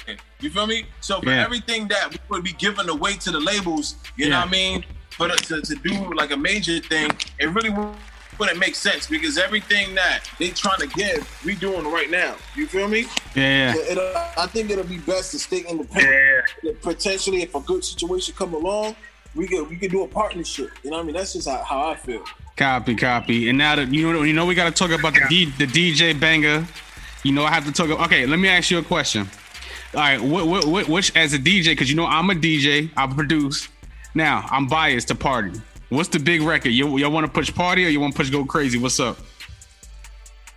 [0.43, 0.85] You feel me?
[0.99, 1.43] So for Yeah.
[1.45, 4.83] everything that we would be giving away to the labels, you know what I mean?
[5.11, 9.37] For the, to, to do like a major thing, it really wouldn't make sense because
[9.37, 12.35] everything that they trying to give, we doing right now.
[12.55, 13.05] You feel me?
[13.35, 14.33] Yeah, yeah.
[14.37, 16.45] I think it'll be best to stay independent.
[16.61, 16.71] Yeah.
[16.81, 18.97] Potentially, if a good situation come along,
[19.35, 20.71] we could we could do a partnership.
[20.83, 21.15] You know what I mean?
[21.15, 22.23] That's just how, how I feel.
[22.57, 23.47] Copy, copy.
[23.49, 25.65] And now that you know, you know, we got to talk about the D, the
[25.67, 26.67] DJ banger.
[27.23, 27.89] You know, I have to talk.
[27.89, 29.29] About, Okay, let me ask you a question.
[29.93, 32.89] All right, what, what, what, which as a DJ, because you know I'm a DJ,
[32.97, 33.67] I produce.
[34.15, 35.51] Now I'm biased to party.
[35.89, 36.69] What's the big record?
[36.69, 38.79] You, y'all want to push party or you want to push go crazy?
[38.79, 39.17] What's up?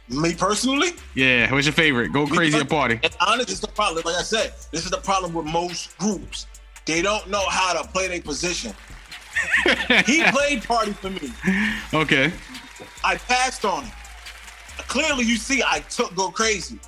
[0.09, 2.13] Me personally, Yeah, what's your favorite?
[2.13, 3.01] Go crazy or party?
[3.03, 4.05] And honest, it's the problem.
[4.05, 6.47] Like I said, this is the problem with most groups.
[6.87, 8.73] They don't know how to play their position.
[10.07, 11.33] he played party for me.
[11.93, 12.33] Okay.
[13.05, 13.93] I passed on it.
[14.87, 16.79] Clearly, you see, I took Go Crazy.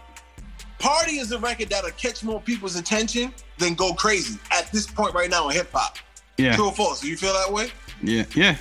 [0.79, 5.14] Party is a record that'll catch more people's attention than Go Crazy at this point
[5.14, 5.99] right now in hip hop.
[6.37, 6.55] Yeah.
[6.55, 7.01] True or false?
[7.01, 7.71] Do you feel that way?
[8.03, 8.25] Yeah.
[8.35, 8.57] Yeah.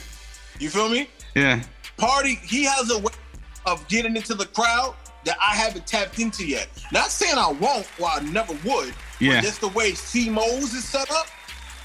[0.60, 1.10] You feel me?
[1.36, 1.62] Yeah.
[1.97, 3.13] Party, he has a way
[3.65, 6.69] of getting into the crowd that I haven't tapped into yet.
[6.91, 8.93] Not saying I won't or I never would.
[9.19, 9.36] Yeah.
[9.36, 11.27] But just the way C Mose is set up,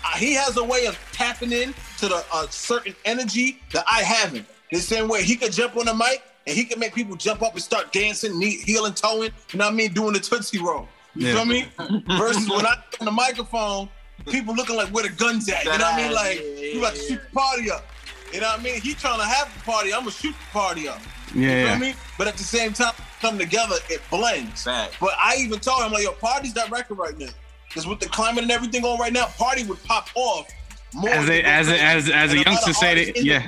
[0.05, 4.03] uh, he has a way of tapping in to the uh, certain energy that I
[4.03, 4.47] haven't.
[4.71, 7.43] The same way he could jump on the mic and he can make people jump
[7.43, 9.31] up and start dancing, knee, heel and toeing.
[9.53, 9.93] You know what I mean?
[9.93, 10.89] Doing the Tootsie Roll.
[11.15, 11.35] You Yeah.
[11.35, 11.67] feel me?
[12.19, 13.89] Versus when I on the microphone,
[14.31, 15.65] people looking like where the guns at.
[15.65, 16.13] You know what I mean?
[16.13, 16.39] Like
[16.73, 17.85] you about to shoot the party up.
[18.33, 18.81] You know what I mean?
[18.81, 19.93] He trying to have the party.
[19.93, 21.01] I'm gonna shoot the party up.
[21.35, 21.71] Yeah, You yeah.
[21.79, 21.95] feel me?
[22.19, 24.65] But at the same time, come together, it blends.
[24.65, 24.97] Fact.
[25.01, 27.29] But I even told him like, yo, party's that record right now.
[27.69, 30.47] Because with the climate and everything on right now, party would pop off
[30.95, 31.11] more.
[31.11, 33.23] As a as a, Go as as a youngster said it.
[33.23, 33.47] Yeah.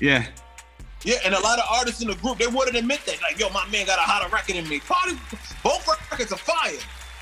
[0.00, 0.26] Yeah.
[1.04, 3.20] Yeah, and a lot of artists in the group, they wouldn't admit that.
[3.22, 4.80] Like, yo, my man got a hotter record than me.
[4.80, 5.12] Party,
[5.62, 6.72] both records are fire.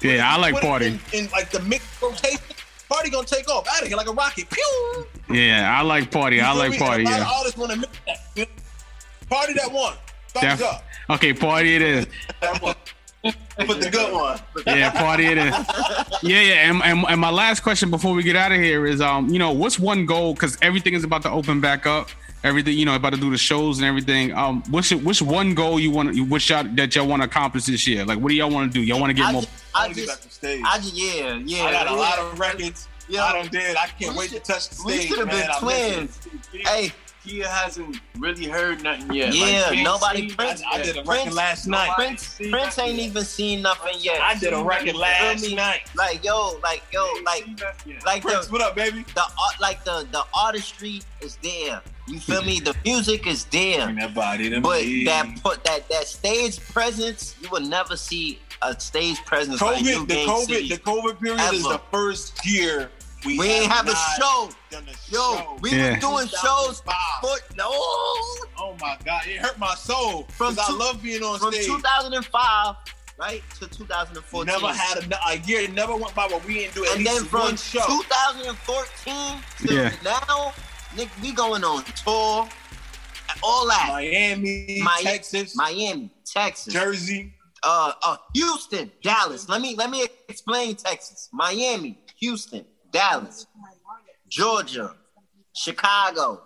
[0.03, 0.33] Yeah.
[0.33, 0.87] I like party.
[0.87, 2.41] In, in like the mix rotation,
[2.89, 4.49] party gonna take off out of here like a rocket.
[4.51, 5.07] Pew!
[5.31, 5.77] Yeah.
[5.79, 6.37] I like party.
[6.37, 6.79] You I like me?
[6.79, 7.05] party.
[7.05, 7.27] And a lot Yeah.
[7.27, 8.17] of artists want to admit that.
[8.35, 8.51] You know?
[9.31, 9.95] Party that one.
[10.29, 10.85] Thumbs Def- up.
[11.11, 11.33] Okay.
[11.33, 12.07] Party it is.
[13.23, 14.41] Put the good one.
[14.67, 15.55] Yeah, party it is.
[16.23, 16.71] Yeah, yeah.
[16.71, 19.39] And, and, and my last question before we get out of here is, um, you
[19.39, 20.35] know, what's one goal?
[20.35, 22.09] Because everything is about to open back up.
[22.45, 24.33] Everything, you know, about to do the shows and everything.
[24.35, 26.15] Um, what's your, which one goal you want?
[26.15, 28.05] You wish y'all that y'all want to accomplish this year?
[28.05, 28.85] Like, what do y'all want to do?
[28.85, 29.43] Y'all want to get I more?
[29.43, 30.63] just, I Only just, stage.
[30.67, 31.65] I just, yeah, yeah.
[31.65, 32.89] I got a lot of records.
[33.09, 33.25] Yeah.
[33.25, 33.77] I done did.
[33.77, 35.09] I can't We wait should- to touch the we stage.
[35.09, 35.41] should have man.
[35.43, 36.19] been I twins.
[36.53, 36.93] Hey,
[37.25, 39.33] He hasn't really heard nothing yet.
[39.33, 41.95] Yeah, Like, nobody- C, Prince- I did a record Prince- last night.
[41.95, 44.21] Prince, Prince ain't even seen nothing yet.
[44.21, 45.83] I did a record last night.
[45.95, 47.47] Like yo, like yo, like
[48.05, 49.05] like Prince, the what up, baby?
[49.15, 51.81] the art, like the the artistry is there.
[52.09, 52.59] You feel me?
[52.59, 53.87] The music is there.
[53.95, 58.79] that body, them But that put that that stage presence, you will never see a
[58.81, 60.69] stage presence like you COVID, the COVID, City.
[60.69, 62.91] the COVID period is the first year
[63.25, 64.51] we, we ain't have a show.
[64.71, 65.59] Done a Yo, show.
[65.61, 65.95] we Yeah.
[65.95, 66.95] were doing shows 2005.
[67.21, 70.25] for no Oh my god, it hurt my soul.
[70.31, 71.67] From Because I love being on from stage.
[71.67, 72.77] 2005
[73.19, 74.47] right to 2014.
[74.47, 75.69] Never had a, a year.
[75.69, 77.81] Never went by where we didn't do at and least then from one show.
[77.87, 79.93] 2014 to Yeah.
[80.03, 80.53] now,
[80.97, 82.49] Nick, we going on tour.
[83.43, 83.87] all that.
[83.93, 87.33] Miami, Miami, Texas, Miami, Texas, Jersey,
[87.63, 89.49] uh, uh, Houston, Dallas.
[89.49, 91.29] Let me let me explain Texas.
[91.33, 93.47] Miami, Houston, Dallas,
[94.29, 94.95] Georgia,
[95.55, 96.43] Chicago,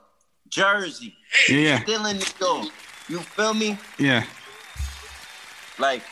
[0.49, 1.15] Jersey.
[1.49, 1.81] Yeah, yeah.
[1.83, 2.69] Still in New York.
[3.09, 3.79] You feel me?
[3.99, 4.25] Yeah.
[5.79, 6.03] Like,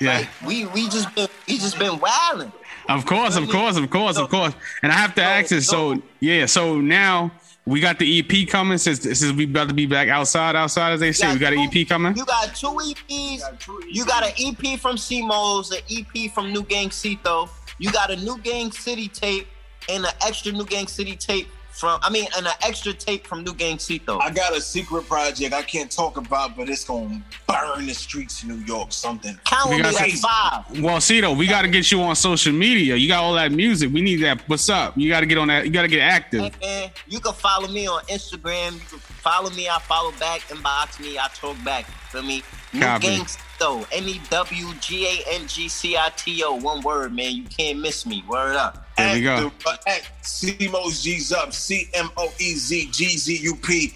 [0.00, 0.18] Yeah.
[0.18, 2.52] like we we just been we just been wilding.
[2.88, 4.54] Of course, of course, of course, of course.
[4.82, 5.66] And I have to ask this.
[5.68, 7.30] So yeah, so now
[7.64, 11.00] we got the EP coming since since we about to be back outside, outside as
[11.00, 11.32] they say.
[11.32, 12.16] We got an EP coming.
[12.16, 13.42] You got two EPs.
[13.88, 17.48] You got an EP from Simos, an EP from New Gang Cito.
[17.82, 19.48] You got a New Gang City tape
[19.88, 21.98] and an extra New Gang City tape from.
[22.00, 24.20] I mean, and an extra tape from New Gang Cito.
[24.20, 28.44] I got a secret project I can't talk about, but it's gonna burn the streets
[28.44, 28.92] of New York.
[28.92, 29.36] Something.
[29.46, 30.80] Count We me got at five.
[30.80, 32.94] Well, see though, we got to get you on social media.
[32.94, 33.92] You got all that music.
[33.92, 34.48] We need that.
[34.48, 34.96] What's up?
[34.96, 35.64] You got to get on that.
[35.64, 36.60] You got to get active.
[36.60, 38.74] Man, you can follow me on Instagram.
[38.74, 39.68] You can follow me.
[39.68, 40.42] I follow back.
[40.42, 41.18] Inbox me.
[41.18, 41.86] I talk back.
[42.12, 42.44] Feel me?
[42.72, 43.06] New Copy.
[43.06, 43.86] Gang Cito.
[43.92, 46.54] N E W G A N G C I T O.
[46.54, 47.32] One word, man.
[47.34, 48.24] You can't miss me.
[48.28, 48.86] Word up.
[48.96, 49.52] There we go.
[49.66, 51.52] Active, At CMO's G's up.
[51.52, 53.94] C M O E Z G Z U P.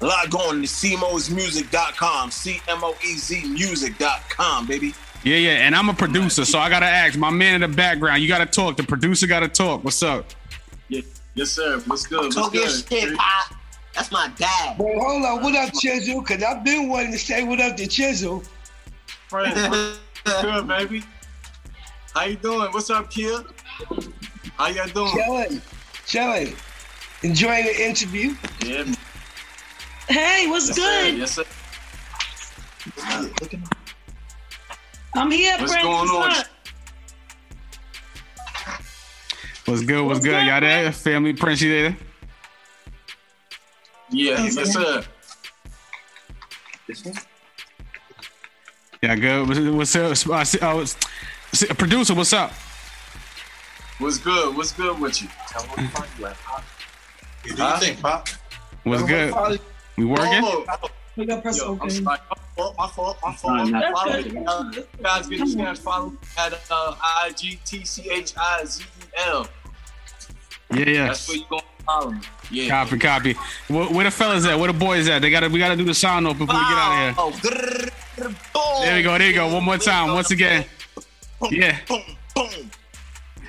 [0.00, 2.30] Log on to CMOsmusic.com.
[2.30, 4.94] C M O E Z music.com, baby.
[5.24, 5.50] Yeah, yeah.
[5.66, 8.22] And I'm a producer, so I gotta ask my man in the background.
[8.22, 8.76] You gotta talk.
[8.76, 9.84] The producer gotta talk.
[9.84, 10.26] What's up?
[10.88, 11.02] Yeah.
[11.34, 11.78] Yes, sir.
[11.86, 12.22] What's good?
[12.22, 12.68] What's Talk good?
[12.70, 13.54] shit, Pop.
[14.00, 14.78] That's my dad.
[14.78, 15.42] Well, hold on.
[15.42, 16.22] What up, Chisel?
[16.22, 18.42] Because I've been wanting to say what up to Chisel.
[19.28, 21.02] Friend, what's good, baby?
[22.14, 22.72] How you doing?
[22.72, 23.44] What's up, kid?
[24.56, 25.12] How y'all doing?
[25.12, 25.62] Chilling.
[26.06, 26.56] Chilling.
[27.24, 28.34] Enjoying the interview.
[28.64, 28.84] Yeah.
[30.08, 31.28] Hey, what's Yes, good?
[31.28, 31.44] Sir.
[32.96, 33.60] Yes, sir.
[35.14, 35.84] I'm here, What's Prince.
[35.84, 36.20] going on?
[36.20, 36.46] What's up?
[39.66, 40.06] What's good?
[40.06, 40.46] What's good?
[40.46, 40.90] Y'all there?
[40.90, 41.96] Family Prince, you there?
[44.10, 45.04] Yeah, yes, sir.
[49.02, 49.48] Yeah, good.
[49.48, 50.28] What's, what's up?
[50.28, 50.96] Uh, s- uh, s-
[51.54, 52.52] s- producer, what's up?
[53.98, 54.56] What's good?
[54.56, 55.28] What's good with you?
[55.28, 57.78] What do you Huh?
[57.78, 58.28] think, Pop?
[58.84, 59.32] What's good?
[59.96, 60.42] We working?
[60.44, 60.64] Oh,
[61.16, 61.90] We got press yo, I'm open.
[61.90, 62.04] sorry.
[62.04, 62.18] My
[62.56, 62.74] fault.
[62.78, 63.18] My fault.
[63.22, 63.70] My fault.
[63.72, 64.44] That's Follow me.
[64.46, 64.70] Uh,
[65.02, 65.78] guys get a chance.
[65.80, 69.46] Follow me at uh, I G T C H I Z E L.
[70.72, 71.06] Yeah, yeah.
[71.08, 72.14] That's where you gonna follow.
[72.50, 72.68] Yeah.
[72.68, 73.34] Copy, copy.
[73.68, 74.58] Where, where the fellas at?
[74.58, 75.22] Where the boys at?
[75.22, 77.90] They gotta, we gotta do the sound off before we get out of here.
[78.54, 78.82] Oh.
[78.82, 79.18] There we go.
[79.18, 79.52] There you go.
[79.52, 80.14] One more time.
[80.14, 80.64] Once again.
[81.50, 81.78] Yeah.
[81.88, 82.02] Boom,
[82.34, 82.70] boom.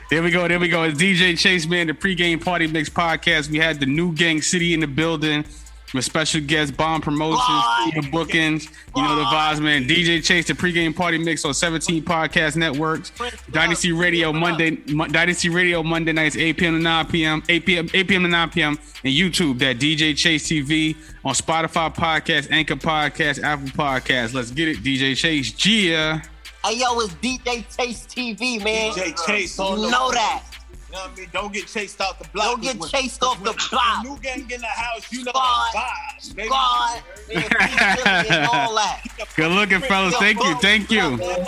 [0.10, 0.48] There we go.
[0.48, 0.84] There we go.
[0.84, 3.50] It's DJ Chase, man, the pregame party mix podcast.
[3.50, 5.46] We had the new gang city in the building
[5.94, 7.64] with special guests, bomb promotions,
[7.96, 8.66] the bookings.
[8.96, 9.88] You know the vibes, man.
[9.88, 13.12] DJ Chase, the pregame party mix on 17 podcast networks.
[13.52, 16.74] Dynasty Radio Monday, Mo- Dynasty Radio Monday nights, 8 p.m.
[16.76, 18.24] to 9 p.m., 8 p.m., 8 p.m.
[18.24, 18.80] to 9 p.m.
[19.04, 24.34] and YouTube that DJ Chase TV on Spotify podcast, Anchor podcast, Apple podcast.
[24.34, 25.52] Let's get it, DJ Chase.
[25.52, 26.22] Gia.
[26.64, 28.92] Hey, yo, it's DJ Chase TV, man.
[28.92, 30.44] DJ Chase You know that.
[30.92, 31.30] You know what I mean?
[31.32, 32.46] Don't get chased off the block.
[32.48, 34.04] Don't get When- chased off the block.
[34.04, 35.72] New gang in the house, you know Squad.
[35.72, 36.50] the vibes, baby.
[36.50, 37.02] God,
[37.34, 39.02] man, and all that.
[39.38, 40.16] Good looking, fellas.
[40.18, 40.56] Thank you.
[40.60, 41.02] Thank you.
[41.02, 41.36] Boom, boom,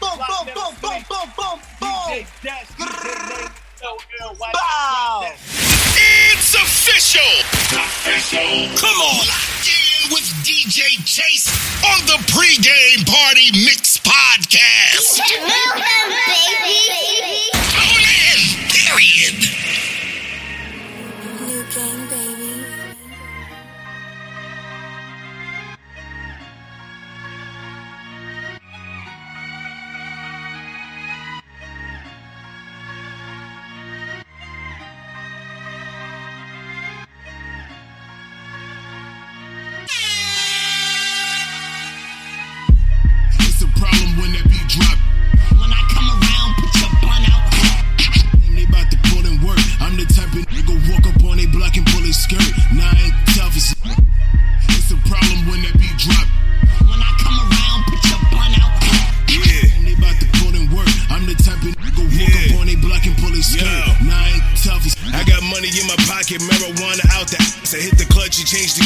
[0.00, 0.18] boom,
[0.54, 1.60] boom, boom, boom, boom.
[1.80, 3.50] DJ Dash, DJ Nate,
[3.82, 4.50] L.L.Y.
[4.52, 5.32] Bow.
[5.96, 7.22] It's official.
[7.72, 8.68] Official.
[8.78, 9.26] Come on.
[9.26, 11.48] Lock in with DJ Chase
[11.84, 14.91] on the pregame party mix podcast.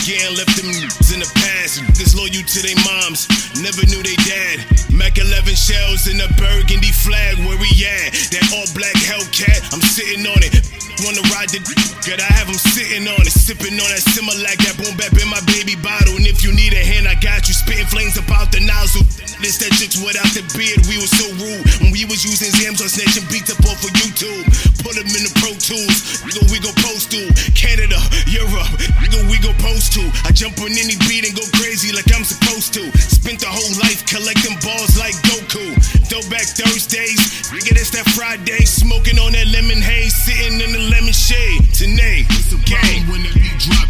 [0.07, 1.83] The and left them in the past.
[1.99, 3.27] This loyal to their moms,
[3.59, 4.63] never knew they dad.
[4.95, 8.15] Mac 11 shells in a burgundy flag, where we at?
[8.31, 10.86] That all black Hellcat, I'm sitting on it.
[11.05, 11.61] Wanna ride the
[12.07, 15.28] good, I have them sitting on it, sipping on that Similac, that boom bap in
[15.28, 16.16] my baby bottle.
[16.16, 17.55] And if you need a hand, I got you.
[17.55, 19.05] Spitting flames about the nozzle.
[19.44, 21.61] This that chicks without the beard, we was so rude.
[21.84, 24.49] When we was using Zams on snatching beats up off of YouTube.
[24.80, 27.99] Put them in the Pro Tools, we go, we go post to Canada,
[28.30, 28.70] Europe,
[29.11, 32.22] go, we go post to I jump on any beat and go crazy like I'm
[32.22, 32.86] supposed to.
[32.97, 35.74] Spent the whole life collecting balls like Goku.
[36.07, 37.18] Throwback Thursdays,
[37.51, 38.62] nigga, that's that Friday.
[38.64, 41.62] Smoking on that lemon haze, sitting in the lemon shade.
[41.74, 43.89] Tonight, it's a game when that beat drop.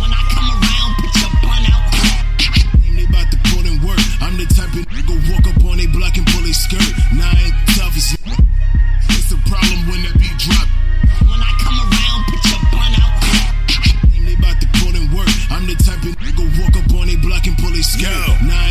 [0.00, 1.84] When I come around, put your bun out.
[2.96, 4.00] They about to put in work.
[4.20, 6.92] I'm the type of nigga walk up on they block and pull a skirt.
[7.16, 8.16] Nah, I ain't tough as
[9.16, 10.68] It's a problem when that beat drop.
[11.24, 13.14] When I come around, put your bun out.
[14.26, 15.30] They about to put in work.
[15.50, 18.12] I'm the type of nigga walk up on they block and pull a skirt.
[18.44, 18.65] Nah,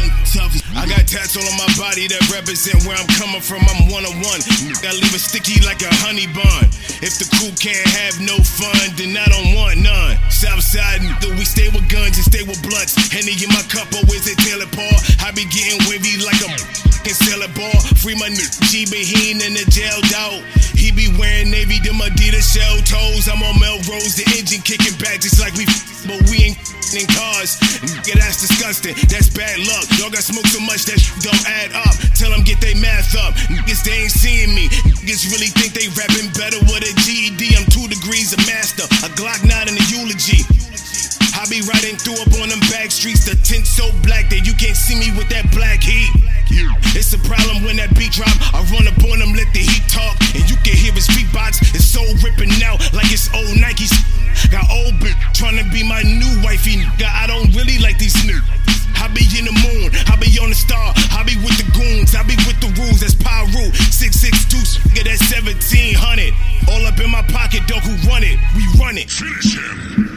[0.76, 3.64] I got tats all on my body that represent where I'm coming from.
[3.64, 4.42] I'm one on one.
[4.84, 6.68] I leave it sticky like a honey bun.
[7.00, 10.20] If the crew can't have no fun, then I don't want none.
[10.28, 11.00] Southside,
[11.40, 13.00] we stay with guns and stay with blunts.
[13.08, 14.98] Henny in my cup, always a Taylor Paul.
[15.24, 16.52] I be getting wavy like a
[17.06, 17.78] can sell a ball.
[18.02, 20.42] Free my nigga G Baheen in the jail out.
[20.74, 23.30] He be wearing navy, them Adidas shell toes.
[23.30, 25.70] I'm on Melrose, the engine kicking back just like we,
[26.10, 27.60] but we ain't in cars.
[27.84, 28.96] Nigga, that's disgusting.
[29.12, 29.86] That's bad luck.
[30.00, 31.96] Y'all got smoked so much that don't add up.
[32.16, 33.36] Tell them get they math up.
[33.52, 34.72] Niggas they ain't seeing me.
[35.04, 37.56] Niggas really think they rapping better with a GED.
[37.56, 38.88] I'm two degrees a master.
[39.04, 40.75] A Glock 9 in the eulogy.
[41.36, 44.56] I be riding through up on them back streets, the tint so black that you
[44.56, 46.08] can't see me with that black heat.
[46.96, 48.32] It's a problem when that beat drop.
[48.56, 51.60] I run up on let the heat talk, and you can hear his beatbox.
[51.76, 53.92] It's so ripping out like it's old Nikes.
[54.48, 56.80] Got old bitch trying to be my new wifey.
[56.80, 58.48] Nigga, I don't really like these niggas.
[58.96, 62.16] I be in the moon, I be on the star, I be with the goons,
[62.16, 63.76] I be with the rules, that's Piru.
[63.92, 66.32] 662, nigga, that's 1700.
[66.72, 68.40] All up in my pocket, dog, who run it?
[68.56, 69.12] We run it.
[69.12, 70.15] Finish him.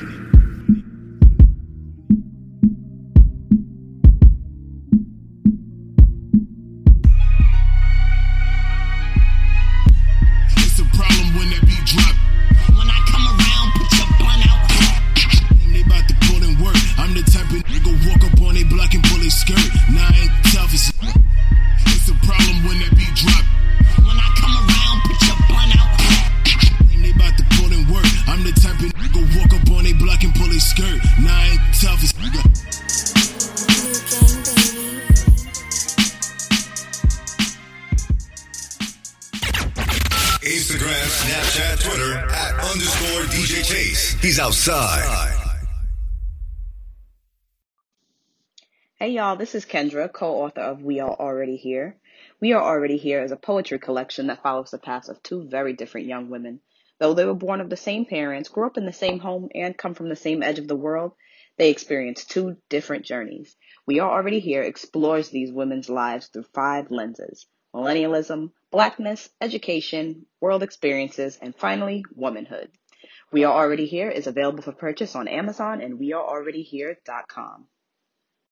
[49.49, 51.97] This is Kendra, co-author of We Are Already Here.
[52.39, 55.73] We Are Already Here is a poetry collection that follows the paths of two very
[55.73, 56.61] different young women.
[56.99, 59.75] Though they were born of the same parents, grew up in the same home, and
[59.75, 61.13] come from the same edge of the world,
[61.57, 63.57] they experience two different journeys.
[63.87, 67.47] We Are Already Here explores these women's lives through five lenses.
[67.75, 72.71] Millennialism, blackness, education, world experiences, and finally, womanhood.
[73.33, 77.67] We Are Already Here is available for purchase on Amazon and wearealreadyhere.com.